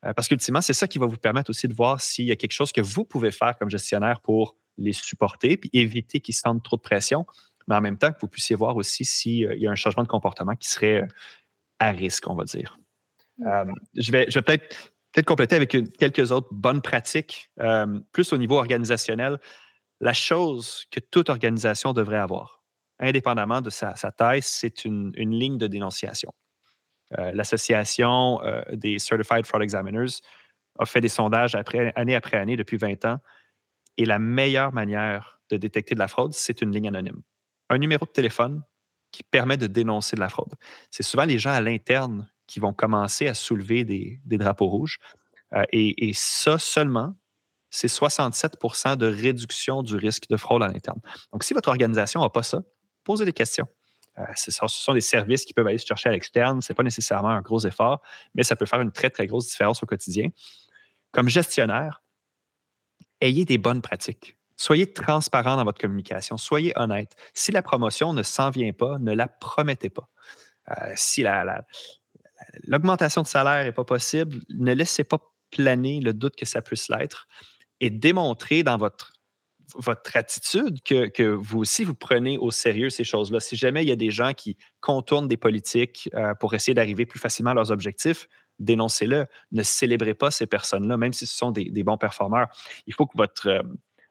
Euh, 0.05 0.13
parce 0.13 0.27
qu'ultimement, 0.27 0.61
c'est 0.61 0.73
ça 0.73 0.87
qui 0.87 0.97
va 0.97 1.05
vous 1.05 1.17
permettre 1.17 1.49
aussi 1.49 1.67
de 1.67 1.73
voir 1.73 2.01
s'il 2.01 2.25
y 2.25 2.31
a 2.31 2.35
quelque 2.35 2.53
chose 2.53 2.71
que 2.71 2.81
vous 2.81 3.05
pouvez 3.05 3.31
faire 3.31 3.57
comme 3.57 3.69
gestionnaire 3.69 4.21
pour 4.21 4.55
les 4.77 4.93
supporter, 4.93 5.57
puis 5.57 5.69
éviter 5.73 6.19
qu'ils 6.21 6.35
sentent 6.35 6.63
trop 6.63 6.77
de 6.77 6.81
pression, 6.81 7.25
mais 7.67 7.75
en 7.75 7.81
même 7.81 7.97
temps 7.97 8.11
que 8.11 8.19
vous 8.19 8.27
puissiez 8.27 8.55
voir 8.55 8.75
aussi 8.77 9.05
s'il 9.05 9.53
y 9.57 9.67
a 9.67 9.71
un 9.71 9.75
changement 9.75 10.03
de 10.03 10.07
comportement 10.07 10.55
qui 10.55 10.69
serait 10.69 11.03
euh, 11.03 11.07
à 11.79 11.91
risque, 11.91 12.27
on 12.27 12.35
va 12.35 12.45
dire. 12.45 12.79
Mmh. 13.37 13.47
Euh, 13.47 13.65
je 13.95 14.11
vais, 14.11 14.25
je 14.29 14.39
vais 14.39 14.43
peut-être 14.43 14.91
peut 15.13 15.23
compléter 15.23 15.57
avec 15.57 15.75
quelques 15.97 16.31
autres 16.31 16.47
bonnes 16.51 16.81
pratiques, 16.81 17.49
plus 18.13 18.31
au 18.31 18.37
niveau 18.37 18.57
organisationnel 18.57 19.39
la 20.01 20.13
chose 20.13 20.85
que 20.89 20.99
toute 20.99 21.29
organisation 21.29 21.93
devrait 21.93 22.17
avoir, 22.17 22.63
indépendamment 22.99 23.61
de 23.61 23.69
sa, 23.69 23.93
taille, 23.93 24.41
c'est 24.41 24.83
une, 24.83 25.13
ligne 25.15 25.57
de 25.57 25.67
dénonciation. 25.67 26.33
Euh, 27.17 27.31
L'association 27.33 28.41
euh, 28.43 28.63
des 28.73 28.99
Certified 28.99 29.45
Fraud 29.45 29.61
Examiners 29.61 30.19
a 30.79 30.85
fait 30.85 31.01
des 31.01 31.09
sondages 31.09 31.55
année 31.95 32.15
après 32.15 32.37
année 32.37 32.57
depuis 32.57 32.77
20 32.77 33.05
ans, 33.05 33.19
et 33.97 34.05
la 34.05 34.17
meilleure 34.17 34.73
manière 34.73 35.39
de 35.49 35.57
détecter 35.57 35.93
de 35.93 35.99
la 35.99 36.07
fraude, 36.07 36.33
c'est 36.33 36.61
une 36.61 36.71
ligne 36.71 36.87
anonyme. 36.87 37.21
Un 37.69 37.77
numéro 37.77 38.05
de 38.05 38.11
téléphone 38.11 38.63
qui 39.11 39.23
permet 39.23 39.57
de 39.57 39.67
dénoncer 39.67 40.15
de 40.15 40.21
la 40.21 40.29
fraude. 40.29 40.53
C'est 40.89 41.03
souvent 41.03 41.25
les 41.25 41.37
gens 41.37 41.51
à 41.51 41.61
l'interne 41.61 42.27
qui 42.47 42.59
vont 42.59 42.73
commencer 42.73 43.27
à 43.27 43.33
soulever 43.33 43.83
des, 43.83 44.19
drapeaux 44.25 44.67
rouges. 44.67 44.97
Euh, 45.53 45.63
et, 45.71 46.09
et, 46.09 46.13
ça 46.13 46.57
seulement 46.57 47.13
c'est 47.71 47.87
67% 47.87 48.97
de 48.97 49.07
réduction 49.07 49.81
du 49.81 49.95
risque 49.95 50.27
de 50.29 50.37
fraude 50.37 50.61
à 50.61 50.67
l'interne. 50.67 50.99
Donc, 51.31 51.43
si 51.43 51.53
votre 51.53 51.69
organisation 51.69 52.21
n'a 52.21 52.29
pas 52.29 52.43
ça, 52.43 52.61
posez 53.03 53.25
des 53.25 53.33
questions. 53.33 53.67
Euh, 54.19 54.25
ce 54.35 54.51
sont 54.51 54.93
des 54.93 55.01
services 55.01 55.45
qui 55.45 55.53
peuvent 55.53 55.65
aller 55.65 55.77
se 55.77 55.85
chercher 55.85 56.09
à 56.09 56.11
l'externe. 56.11 56.61
Ce 56.61 56.71
n'est 56.71 56.75
pas 56.75 56.83
nécessairement 56.83 57.29
un 57.29 57.41
gros 57.41 57.65
effort, 57.65 58.01
mais 58.35 58.43
ça 58.43 58.57
peut 58.57 58.65
faire 58.65 58.81
une 58.81 58.91
très, 58.91 59.09
très 59.09 59.25
grosse 59.25 59.47
différence 59.47 59.81
au 59.81 59.85
quotidien. 59.85 60.29
Comme 61.11 61.29
gestionnaire, 61.29 62.03
ayez 63.21 63.45
des 63.45 63.57
bonnes 63.57 63.81
pratiques. 63.81 64.37
Soyez 64.57 64.91
transparent 64.91 65.55
dans 65.55 65.63
votre 65.63 65.79
communication. 65.79 66.37
Soyez 66.37 66.73
honnête. 66.75 67.15
Si 67.33 67.53
la 67.53 67.61
promotion 67.61 68.13
ne 68.13 68.21
s'en 68.21 68.49
vient 68.49 68.73
pas, 68.73 68.99
ne 68.99 69.13
la 69.13 69.27
promettez 69.27 69.89
pas. 69.89 70.09
Euh, 70.69 70.91
si 70.95 71.25
l'augmentation 72.65 73.21
de 73.21 73.27
salaire 73.27 73.63
n'est 73.63 73.71
pas 73.71 73.85
possible, 73.85 74.41
ne 74.49 74.73
laissez 74.73 75.05
pas 75.05 75.19
planer 75.51 76.01
le 76.01 76.13
doute 76.13 76.35
que 76.35 76.45
ça 76.45 76.61
puisse 76.61 76.89
l'être 76.89 77.27
et 77.81 77.89
démontrer 77.89 78.63
dans 78.63 78.77
votre, 78.77 79.11
votre 79.75 80.15
attitude 80.15 80.81
que, 80.83 81.07
que, 81.07 81.23
vous 81.23 81.59
aussi, 81.59 81.83
vous 81.83 81.95
prenez 81.95 82.37
au 82.37 82.51
sérieux 82.51 82.89
ces 82.89 83.03
choses-là. 83.03 83.39
Si 83.39 83.57
jamais 83.57 83.83
il 83.83 83.89
y 83.89 83.91
a 83.91 83.97
des 83.97 84.11
gens 84.11 84.33
qui 84.33 84.55
contournent 84.79 85.27
des 85.27 85.37
politiques 85.37 86.09
euh, 86.13 86.33
pour 86.35 86.53
essayer 86.53 86.73
d'arriver 86.73 87.05
plus 87.05 87.19
facilement 87.19 87.51
à 87.51 87.53
leurs 87.55 87.71
objectifs, 87.71 88.29
dénoncez-le. 88.59 89.25
Ne 89.51 89.63
célébrez 89.63 90.13
pas 90.13 90.29
ces 90.29 90.45
personnes-là, 90.45 90.95
même 90.95 91.11
si 91.11 91.25
ce 91.25 91.35
sont 91.35 91.51
des, 91.51 91.83
bons 91.83 91.97
performeurs. 91.97 92.47
Il 92.85 92.93
faut 92.93 93.07
que 93.07 93.17
votre, 93.17 93.47
euh, 93.47 93.63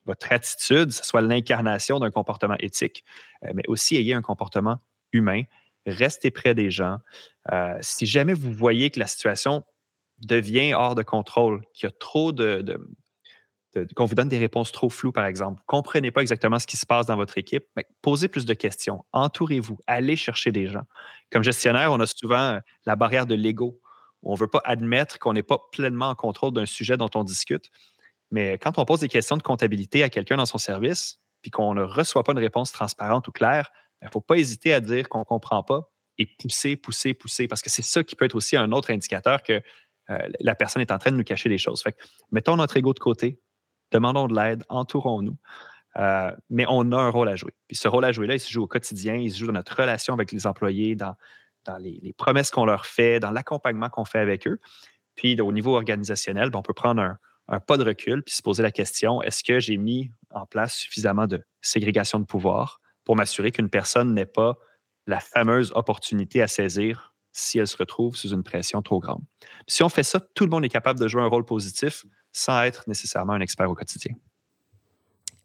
votre 0.04 0.32
attitude, 0.32 0.90
soit 0.90 1.20
l'incarnation 1.20 2.00
d'un 2.00 2.10
comportement 2.10 2.56
éthique, 2.58 3.04
euh, 3.44 3.52
mais 3.54 3.62
aussi 3.68 3.96
ayez 3.96 4.14
un 4.14 4.22
comportement 4.22 4.78
humain. 5.12 5.42
Restez 5.86 6.30
près 6.30 6.54
des 6.54 6.70
gens. 6.70 6.98
si 7.80 8.04
jamais 8.04 8.34
vous 8.34 8.52
voyez 8.52 8.90
que 8.90 9.00
la 9.00 9.06
situation 9.06 9.64
devient 10.18 10.74
hors 10.74 10.94
de 10.94 11.02
contrôle, 11.02 11.62
qu'il 11.72 11.86
y 11.86 11.88
a 11.88 11.94
trop 11.98 12.32
de, 12.32 12.62
qu'on 13.96 14.04
vous 14.04 14.14
donne 14.14 14.28
des 14.28 14.38
réponses 14.38 14.72
trop 14.72 14.90
floues, 14.90 15.12
par 15.12 15.26
exemple. 15.26 15.62
Comprenez 15.66 16.10
pas 16.10 16.22
exactement 16.22 16.58
ce 16.58 16.66
qui 16.66 16.76
se 16.76 16.86
passe 16.86 17.06
dans 17.06 17.16
votre 17.16 17.38
équipe, 17.38 17.64
mais 17.76 17.86
posez 18.02 18.28
plus 18.28 18.44
de 18.44 18.54
questions. 18.54 19.04
Entourez-vous. 19.12 19.78
Allez 19.86 20.16
chercher 20.16 20.50
des 20.50 20.66
gens. 20.66 20.84
Comme 21.30 21.44
gestionnaire, 21.44 21.92
on 21.92 22.00
a 22.00 22.06
souvent 22.06 22.58
la 22.86 22.96
barrière 22.96 23.26
de 23.26 23.34
l'ego. 23.34 23.80
On 24.22 24.34
ne 24.34 24.38
veut 24.38 24.48
pas 24.48 24.60
admettre 24.64 25.18
qu'on 25.18 25.32
n'est 25.32 25.42
pas 25.44 25.58
pleinement 25.72 26.08
en 26.08 26.14
contrôle 26.14 26.52
d'un 26.52 26.66
sujet 26.66 26.96
dont 26.96 27.10
on 27.14 27.24
discute. 27.24 27.70
Mais 28.30 28.58
quand 28.58 28.78
on 28.78 28.84
pose 28.84 29.00
des 29.00 29.08
questions 29.08 29.36
de 29.36 29.42
comptabilité 29.42 30.02
à 30.02 30.10
quelqu'un 30.10 30.36
dans 30.36 30.46
son 30.46 30.58
service, 30.58 31.20
puis 31.42 31.50
qu'on 31.50 31.74
ne 31.74 31.82
reçoit 31.82 32.24
pas 32.24 32.32
une 32.32 32.38
réponse 32.38 32.72
transparente 32.72 33.28
ou 33.28 33.32
claire, 33.32 33.70
il 33.72 34.04
ben, 34.04 34.06
ne 34.08 34.10
faut 34.12 34.20
pas 34.20 34.36
hésiter 34.36 34.72
à 34.72 34.80
dire 34.80 35.08
qu'on 35.08 35.20
ne 35.20 35.24
comprend 35.24 35.62
pas 35.62 35.90
et 36.18 36.26
pousser, 36.26 36.76
pousser, 36.76 37.14
pousser, 37.14 37.48
parce 37.48 37.62
que 37.62 37.70
c'est 37.70 37.82
ça 37.82 38.04
qui 38.04 38.14
peut 38.14 38.26
être 38.26 38.34
aussi 38.34 38.56
un 38.56 38.72
autre 38.72 38.90
indicateur 38.90 39.42
que 39.42 39.62
euh, 40.10 40.18
la 40.40 40.54
personne 40.54 40.82
est 40.82 40.92
en 40.92 40.98
train 40.98 41.12
de 41.12 41.16
nous 41.16 41.24
cacher 41.24 41.48
des 41.48 41.58
choses. 41.58 41.82
Fait 41.82 41.96
mettons 42.30 42.56
notre 42.56 42.76
ego 42.76 42.92
de 42.92 42.98
côté, 42.98 43.40
demandons 43.92 44.28
de 44.28 44.34
l'aide, 44.34 44.64
entourons-nous. 44.68 45.36
Euh, 45.96 46.30
mais 46.50 46.64
on 46.68 46.92
a 46.92 46.96
un 46.96 47.10
rôle 47.10 47.28
à 47.28 47.36
jouer. 47.36 47.52
Puis 47.66 47.76
ce 47.76 47.88
rôle 47.88 48.04
à 48.04 48.12
jouer-là, 48.12 48.34
il 48.34 48.40
se 48.40 48.50
joue 48.50 48.62
au 48.62 48.68
quotidien, 48.68 49.16
il 49.16 49.30
se 49.32 49.38
joue 49.38 49.46
dans 49.46 49.52
notre 49.52 49.76
relation 49.76 50.14
avec 50.14 50.30
les 50.30 50.46
employés, 50.46 50.94
dans, 50.94 51.16
dans 51.64 51.78
les, 51.78 52.14
promesses 52.16 52.50
qu'on 52.50 52.64
leur 52.64 52.86
fait, 52.86 53.18
dans 53.18 53.32
l'accompagnement 53.32 53.88
qu'on 53.88 54.04
fait 54.04 54.20
avec 54.20 54.46
eux. 54.46 54.60
Puis 55.16 55.40
au 55.40 55.52
niveau 55.52 55.74
organisationnel, 55.74 56.50
ben, 56.50 56.60
on 56.60 56.62
peut 56.62 56.74
prendre 56.74 57.02
un, 57.02 57.18
un, 57.48 57.60
pas 57.60 57.76
de 57.76 57.84
recul 57.84 58.22
puis 58.22 58.34
se 58.34 58.42
poser 58.42 58.62
la 58.62 58.70
question, 58.70 59.22
est-ce 59.22 59.42
que 59.42 59.58
j'ai 59.58 59.76
mis 59.76 60.12
en 60.30 60.46
place 60.46 60.74
suffisamment 60.74 61.26
de 61.26 61.42
ségrégation 61.60 62.20
de 62.20 62.24
pouvoir 62.24 62.80
pour 63.04 63.16
m'assurer 63.16 63.50
qu'une 63.50 63.68
personne 63.68 64.14
n'ait 64.14 64.26
pas 64.26 64.56
la 65.06 65.18
fameuse 65.18 65.72
opportunité 65.74 66.40
à 66.42 66.46
saisir 66.46 67.14
si 67.32 67.58
elle 67.58 67.66
se 67.66 67.76
retrouve 67.76 68.16
sous 68.16 68.30
une 68.30 68.44
pression 68.44 68.82
trop 68.82 69.00
grande? 69.00 69.22
si 69.66 69.82
on 69.82 69.88
fait 69.88 70.02
ça, 70.02 70.20
tout 70.20 70.44
le 70.44 70.50
monde 70.50 70.64
est 70.64 70.70
capable 70.70 71.00
de 71.00 71.08
jouer 71.08 71.22
un 71.22 71.26
rôle 71.26 71.44
positif 71.44 72.04
sans 72.32 72.62
être 72.62 72.84
nécessairement 72.86 73.34
un 73.34 73.40
expert 73.40 73.70
au 73.70 73.74
quotidien. 73.74 74.14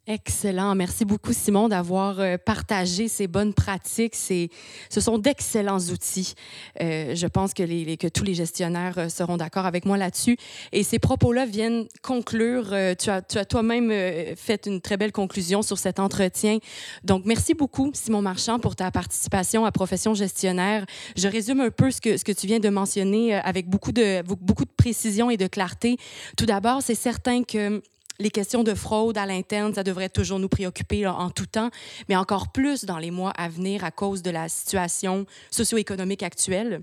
Excellent. 0.07 0.75
Merci 0.75 1.03
beaucoup, 1.03 1.33
Simon, 1.33 1.67
d'avoir 1.67 2.19
euh, 2.19 2.37
partagé 2.37 3.07
ces 3.07 3.25
bonnes 3.25 3.55
pratiques. 3.55 4.13
Ce 4.13 5.01
sont 5.01 5.17
d'excellents 5.17 5.79
outils. 5.79 6.35
Euh, 6.79 7.15
je 7.15 7.25
pense 7.25 7.55
que, 7.55 8.07
tous 8.09 8.23
les 8.23 8.35
gestionnaires 8.35 8.99
euh, 8.99 9.09
seront 9.09 9.37
d'accord 9.37 9.65
avec 9.65 9.83
moi 9.83 9.97
là-dessus. 9.97 10.37
Et 10.71 10.83
ces 10.83 10.99
propos-là 10.99 11.47
viennent 11.47 11.87
conclure. 12.03 12.65
tu 12.99 13.09
as, 13.09 13.23
tu 13.23 13.39
as 13.39 13.45
toi-même 13.45 13.91
fait 14.35 14.67
une 14.67 14.79
très 14.79 14.95
belle 14.95 15.11
conclusion 15.11 15.63
sur 15.63 15.79
cet 15.79 15.99
entretien. 15.99 16.59
Donc, 17.03 17.23
merci 17.25 17.55
beaucoup, 17.55 17.89
Simon 17.95 18.21
Marchand, 18.21 18.59
pour 18.59 18.75
ta 18.75 18.91
participation 18.91 19.65
à 19.65 19.71
Profession 19.71 20.13
gestionnaire. 20.13 20.85
Je 21.17 21.27
résume 21.27 21.61
un 21.61 21.71
peu 21.71 21.89
ce 21.89 21.99
que, 21.99 22.15
ce 22.17 22.23
que 22.23 22.31
tu 22.31 22.45
viens 22.45 22.59
de 22.59 22.69
mentionner 22.69 23.33
avec 23.33 23.67
beaucoup 23.67 23.91
de, 23.91 24.21
beaucoup 24.21 24.65
de 24.65 24.73
précision 24.77 25.31
et 25.31 25.37
de 25.37 25.47
clarté. 25.47 25.97
Tout 26.37 26.45
d'abord, 26.45 26.83
c'est 26.83 26.93
certain 26.93 27.41
que 27.41 27.81
les 28.19 28.31
questions 28.31 28.63
de 28.63 28.73
fraude 28.73 29.17
à 29.17 29.25
l'interne, 29.25 29.73
ça 29.73 29.83
devrait 29.83 30.09
toujours 30.09 30.39
nous 30.39 30.49
préoccuper 30.49 31.05
en 31.07 31.29
tout 31.29 31.45
temps, 31.45 31.69
mais 32.09 32.15
encore 32.15 32.51
plus 32.51 32.85
dans 32.85 32.97
les 32.97 33.11
mois 33.11 33.31
à 33.31 33.49
venir 33.49 33.83
à 33.83 33.91
cause 33.91 34.21
de 34.21 34.31
la 34.31 34.49
situation 34.49 35.25
socio-économique 35.51 36.23
actuelle. 36.23 36.81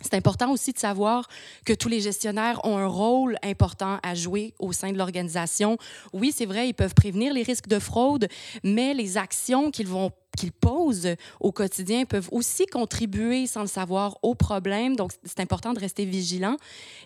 C'est 0.00 0.14
important 0.14 0.50
aussi 0.50 0.72
de 0.72 0.78
savoir 0.78 1.28
que 1.64 1.72
tous 1.72 1.88
les 1.88 2.00
gestionnaires 2.00 2.60
ont 2.64 2.76
un 2.76 2.86
rôle 2.86 3.38
important 3.44 3.98
à 4.02 4.14
jouer 4.14 4.52
au 4.58 4.72
sein 4.72 4.90
de 4.92 4.98
l'organisation. 4.98 5.78
Oui, 6.12 6.32
c'est 6.34 6.46
vrai, 6.46 6.68
ils 6.68 6.74
peuvent 6.74 6.94
prévenir 6.94 7.32
les 7.32 7.44
risques 7.44 7.68
de 7.68 7.78
fraude, 7.78 8.28
mais 8.64 8.92
les 8.92 9.16
actions 9.16 9.70
qu'ils 9.70 9.86
vont 9.86 10.10
qu'ils 10.34 10.52
posent 10.52 11.08
au 11.40 11.52
quotidien 11.52 12.04
peuvent 12.04 12.28
aussi 12.32 12.66
contribuer, 12.66 13.46
sans 13.46 13.62
le 13.62 13.66
savoir, 13.66 14.18
au 14.22 14.34
problème. 14.34 14.96
Donc, 14.96 15.12
c'est 15.24 15.40
important 15.40 15.72
de 15.72 15.80
rester 15.80 16.04
vigilant. 16.04 16.56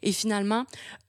Et 0.03 0.13
finalement, 0.13 0.65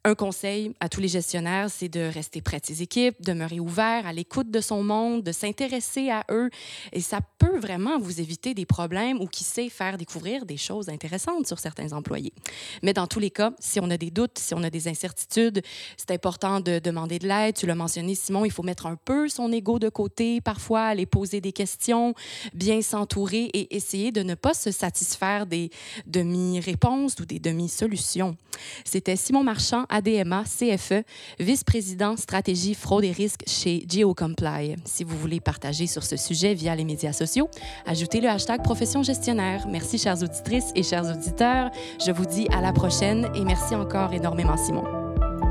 un 0.06 0.16
conseil 0.16 0.74
à 0.80 0.88
tous 0.88 1.02
les 1.02 1.08
gestionnaires, 1.10 1.70
c'est 1.70 1.90
de 1.90 2.00
rester 2.00 2.42
près 2.42 2.60
de 2.60 2.66
ses 2.66 2.82
équipes, 2.82 3.22
demeurer 3.22 3.60
ouvert, 3.60 4.08
à 4.08 4.14
l'écoute 4.14 4.50
de 4.50 4.62
son 4.62 4.82
monde, 4.82 5.24
de 5.24 5.32
s'intéresser 5.32 6.10
à 6.10 6.26
eux. 6.32 6.50
Et 6.94 7.02
ça 7.02 7.20
peut 7.38 7.60
vraiment 7.60 8.00
vous 8.00 8.22
éviter 8.22 8.54
des 8.54 8.66
problèmes 8.66 9.20
ou, 9.22 9.28
qui 9.28 9.44
sait, 9.44 9.70
faire 9.70 9.98
découvrir 9.98 10.46
des 10.46 10.58
choses 10.58 10.90
intéressantes 10.90 11.48
sur 11.48 11.60
certains 11.60 11.92
employés. 11.92 12.34
Mais 12.82 12.94
dans 12.94 13.08
tous 13.08 13.20
les 13.20 13.30
cas, 13.30 13.52
si 13.60 13.80
on 13.80 13.90
a 13.90 13.98
des 13.98 14.12
doutes, 14.12 14.40
si 14.40 14.54
on 14.54 14.64
a 14.64 14.70
des 14.70 14.88
incertitudes, 14.88 15.62
c'est 15.98 16.12
important 16.12 16.60
de 16.60 16.80
demander 16.80 17.20
de 17.20 17.28
l'aide. 17.28 17.56
Tu 17.56 17.66
l'as 17.66 17.76
mentionné, 17.76 18.16
Simon, 18.16 18.46
il 18.46 18.52
faut 18.52 18.64
mettre 18.64 18.86
un 18.86 18.96
peu 18.96 19.28
son 19.28 19.52
ego 19.52 19.80
de 19.80 19.90
côté, 19.90 20.40
parfois 20.42 20.84
aller 20.84 21.06
poser 21.06 21.42
des 21.42 21.52
questions 21.52 22.09
bien 22.54 22.82
s'entourer 22.82 23.50
et 23.54 23.76
essayer 23.76 24.12
de 24.12 24.24
ne 24.24 24.36
pas 24.36 24.54
se 24.54 24.72
satisfaire 24.72 25.46
des 25.46 25.70
demi-réponses 26.06 27.16
ou 27.20 27.26
des 27.26 27.40
demi-solutions. 27.40 28.36
C'était 28.84 29.16
Simon 29.16 29.44
Marchand, 29.44 29.86
ADMA, 29.90 30.44
CFE, 30.44 31.04
vice-président 31.40 32.18
stratégie 32.18 32.74
fraude 32.74 33.04
et 33.04 33.12
risques 33.12 33.44
chez 33.48 33.86
GeoComply. 33.88 34.76
Si 34.86 35.04
vous 35.04 35.18
voulez 35.18 35.40
partager 35.40 35.88
sur 35.88 36.04
ce 36.04 36.18
sujet 36.18 36.54
via 36.54 36.76
les 36.76 36.86
médias 36.86 37.14
sociaux, 37.14 37.50
ajoutez 37.86 38.22
le 38.22 38.30
hashtag 38.30 38.64
profession 38.64 39.04
gestionnaire. 39.04 39.68
Merci, 39.68 39.98
chères 39.98 40.22
auditrices 40.22 40.72
et 40.76 40.84
chers 40.84 41.06
auditeurs. 41.06 41.72
Je 42.06 42.12
vous 42.12 42.26
dis 42.26 42.48
à 42.52 42.62
la 42.62 42.74
prochaine 42.74 43.30
et 43.36 43.44
merci 43.44 43.76
encore 43.76 44.14
énormément, 44.14 44.58
Simon. 44.58 44.84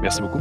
Merci 0.00 0.20
beaucoup. 0.20 0.40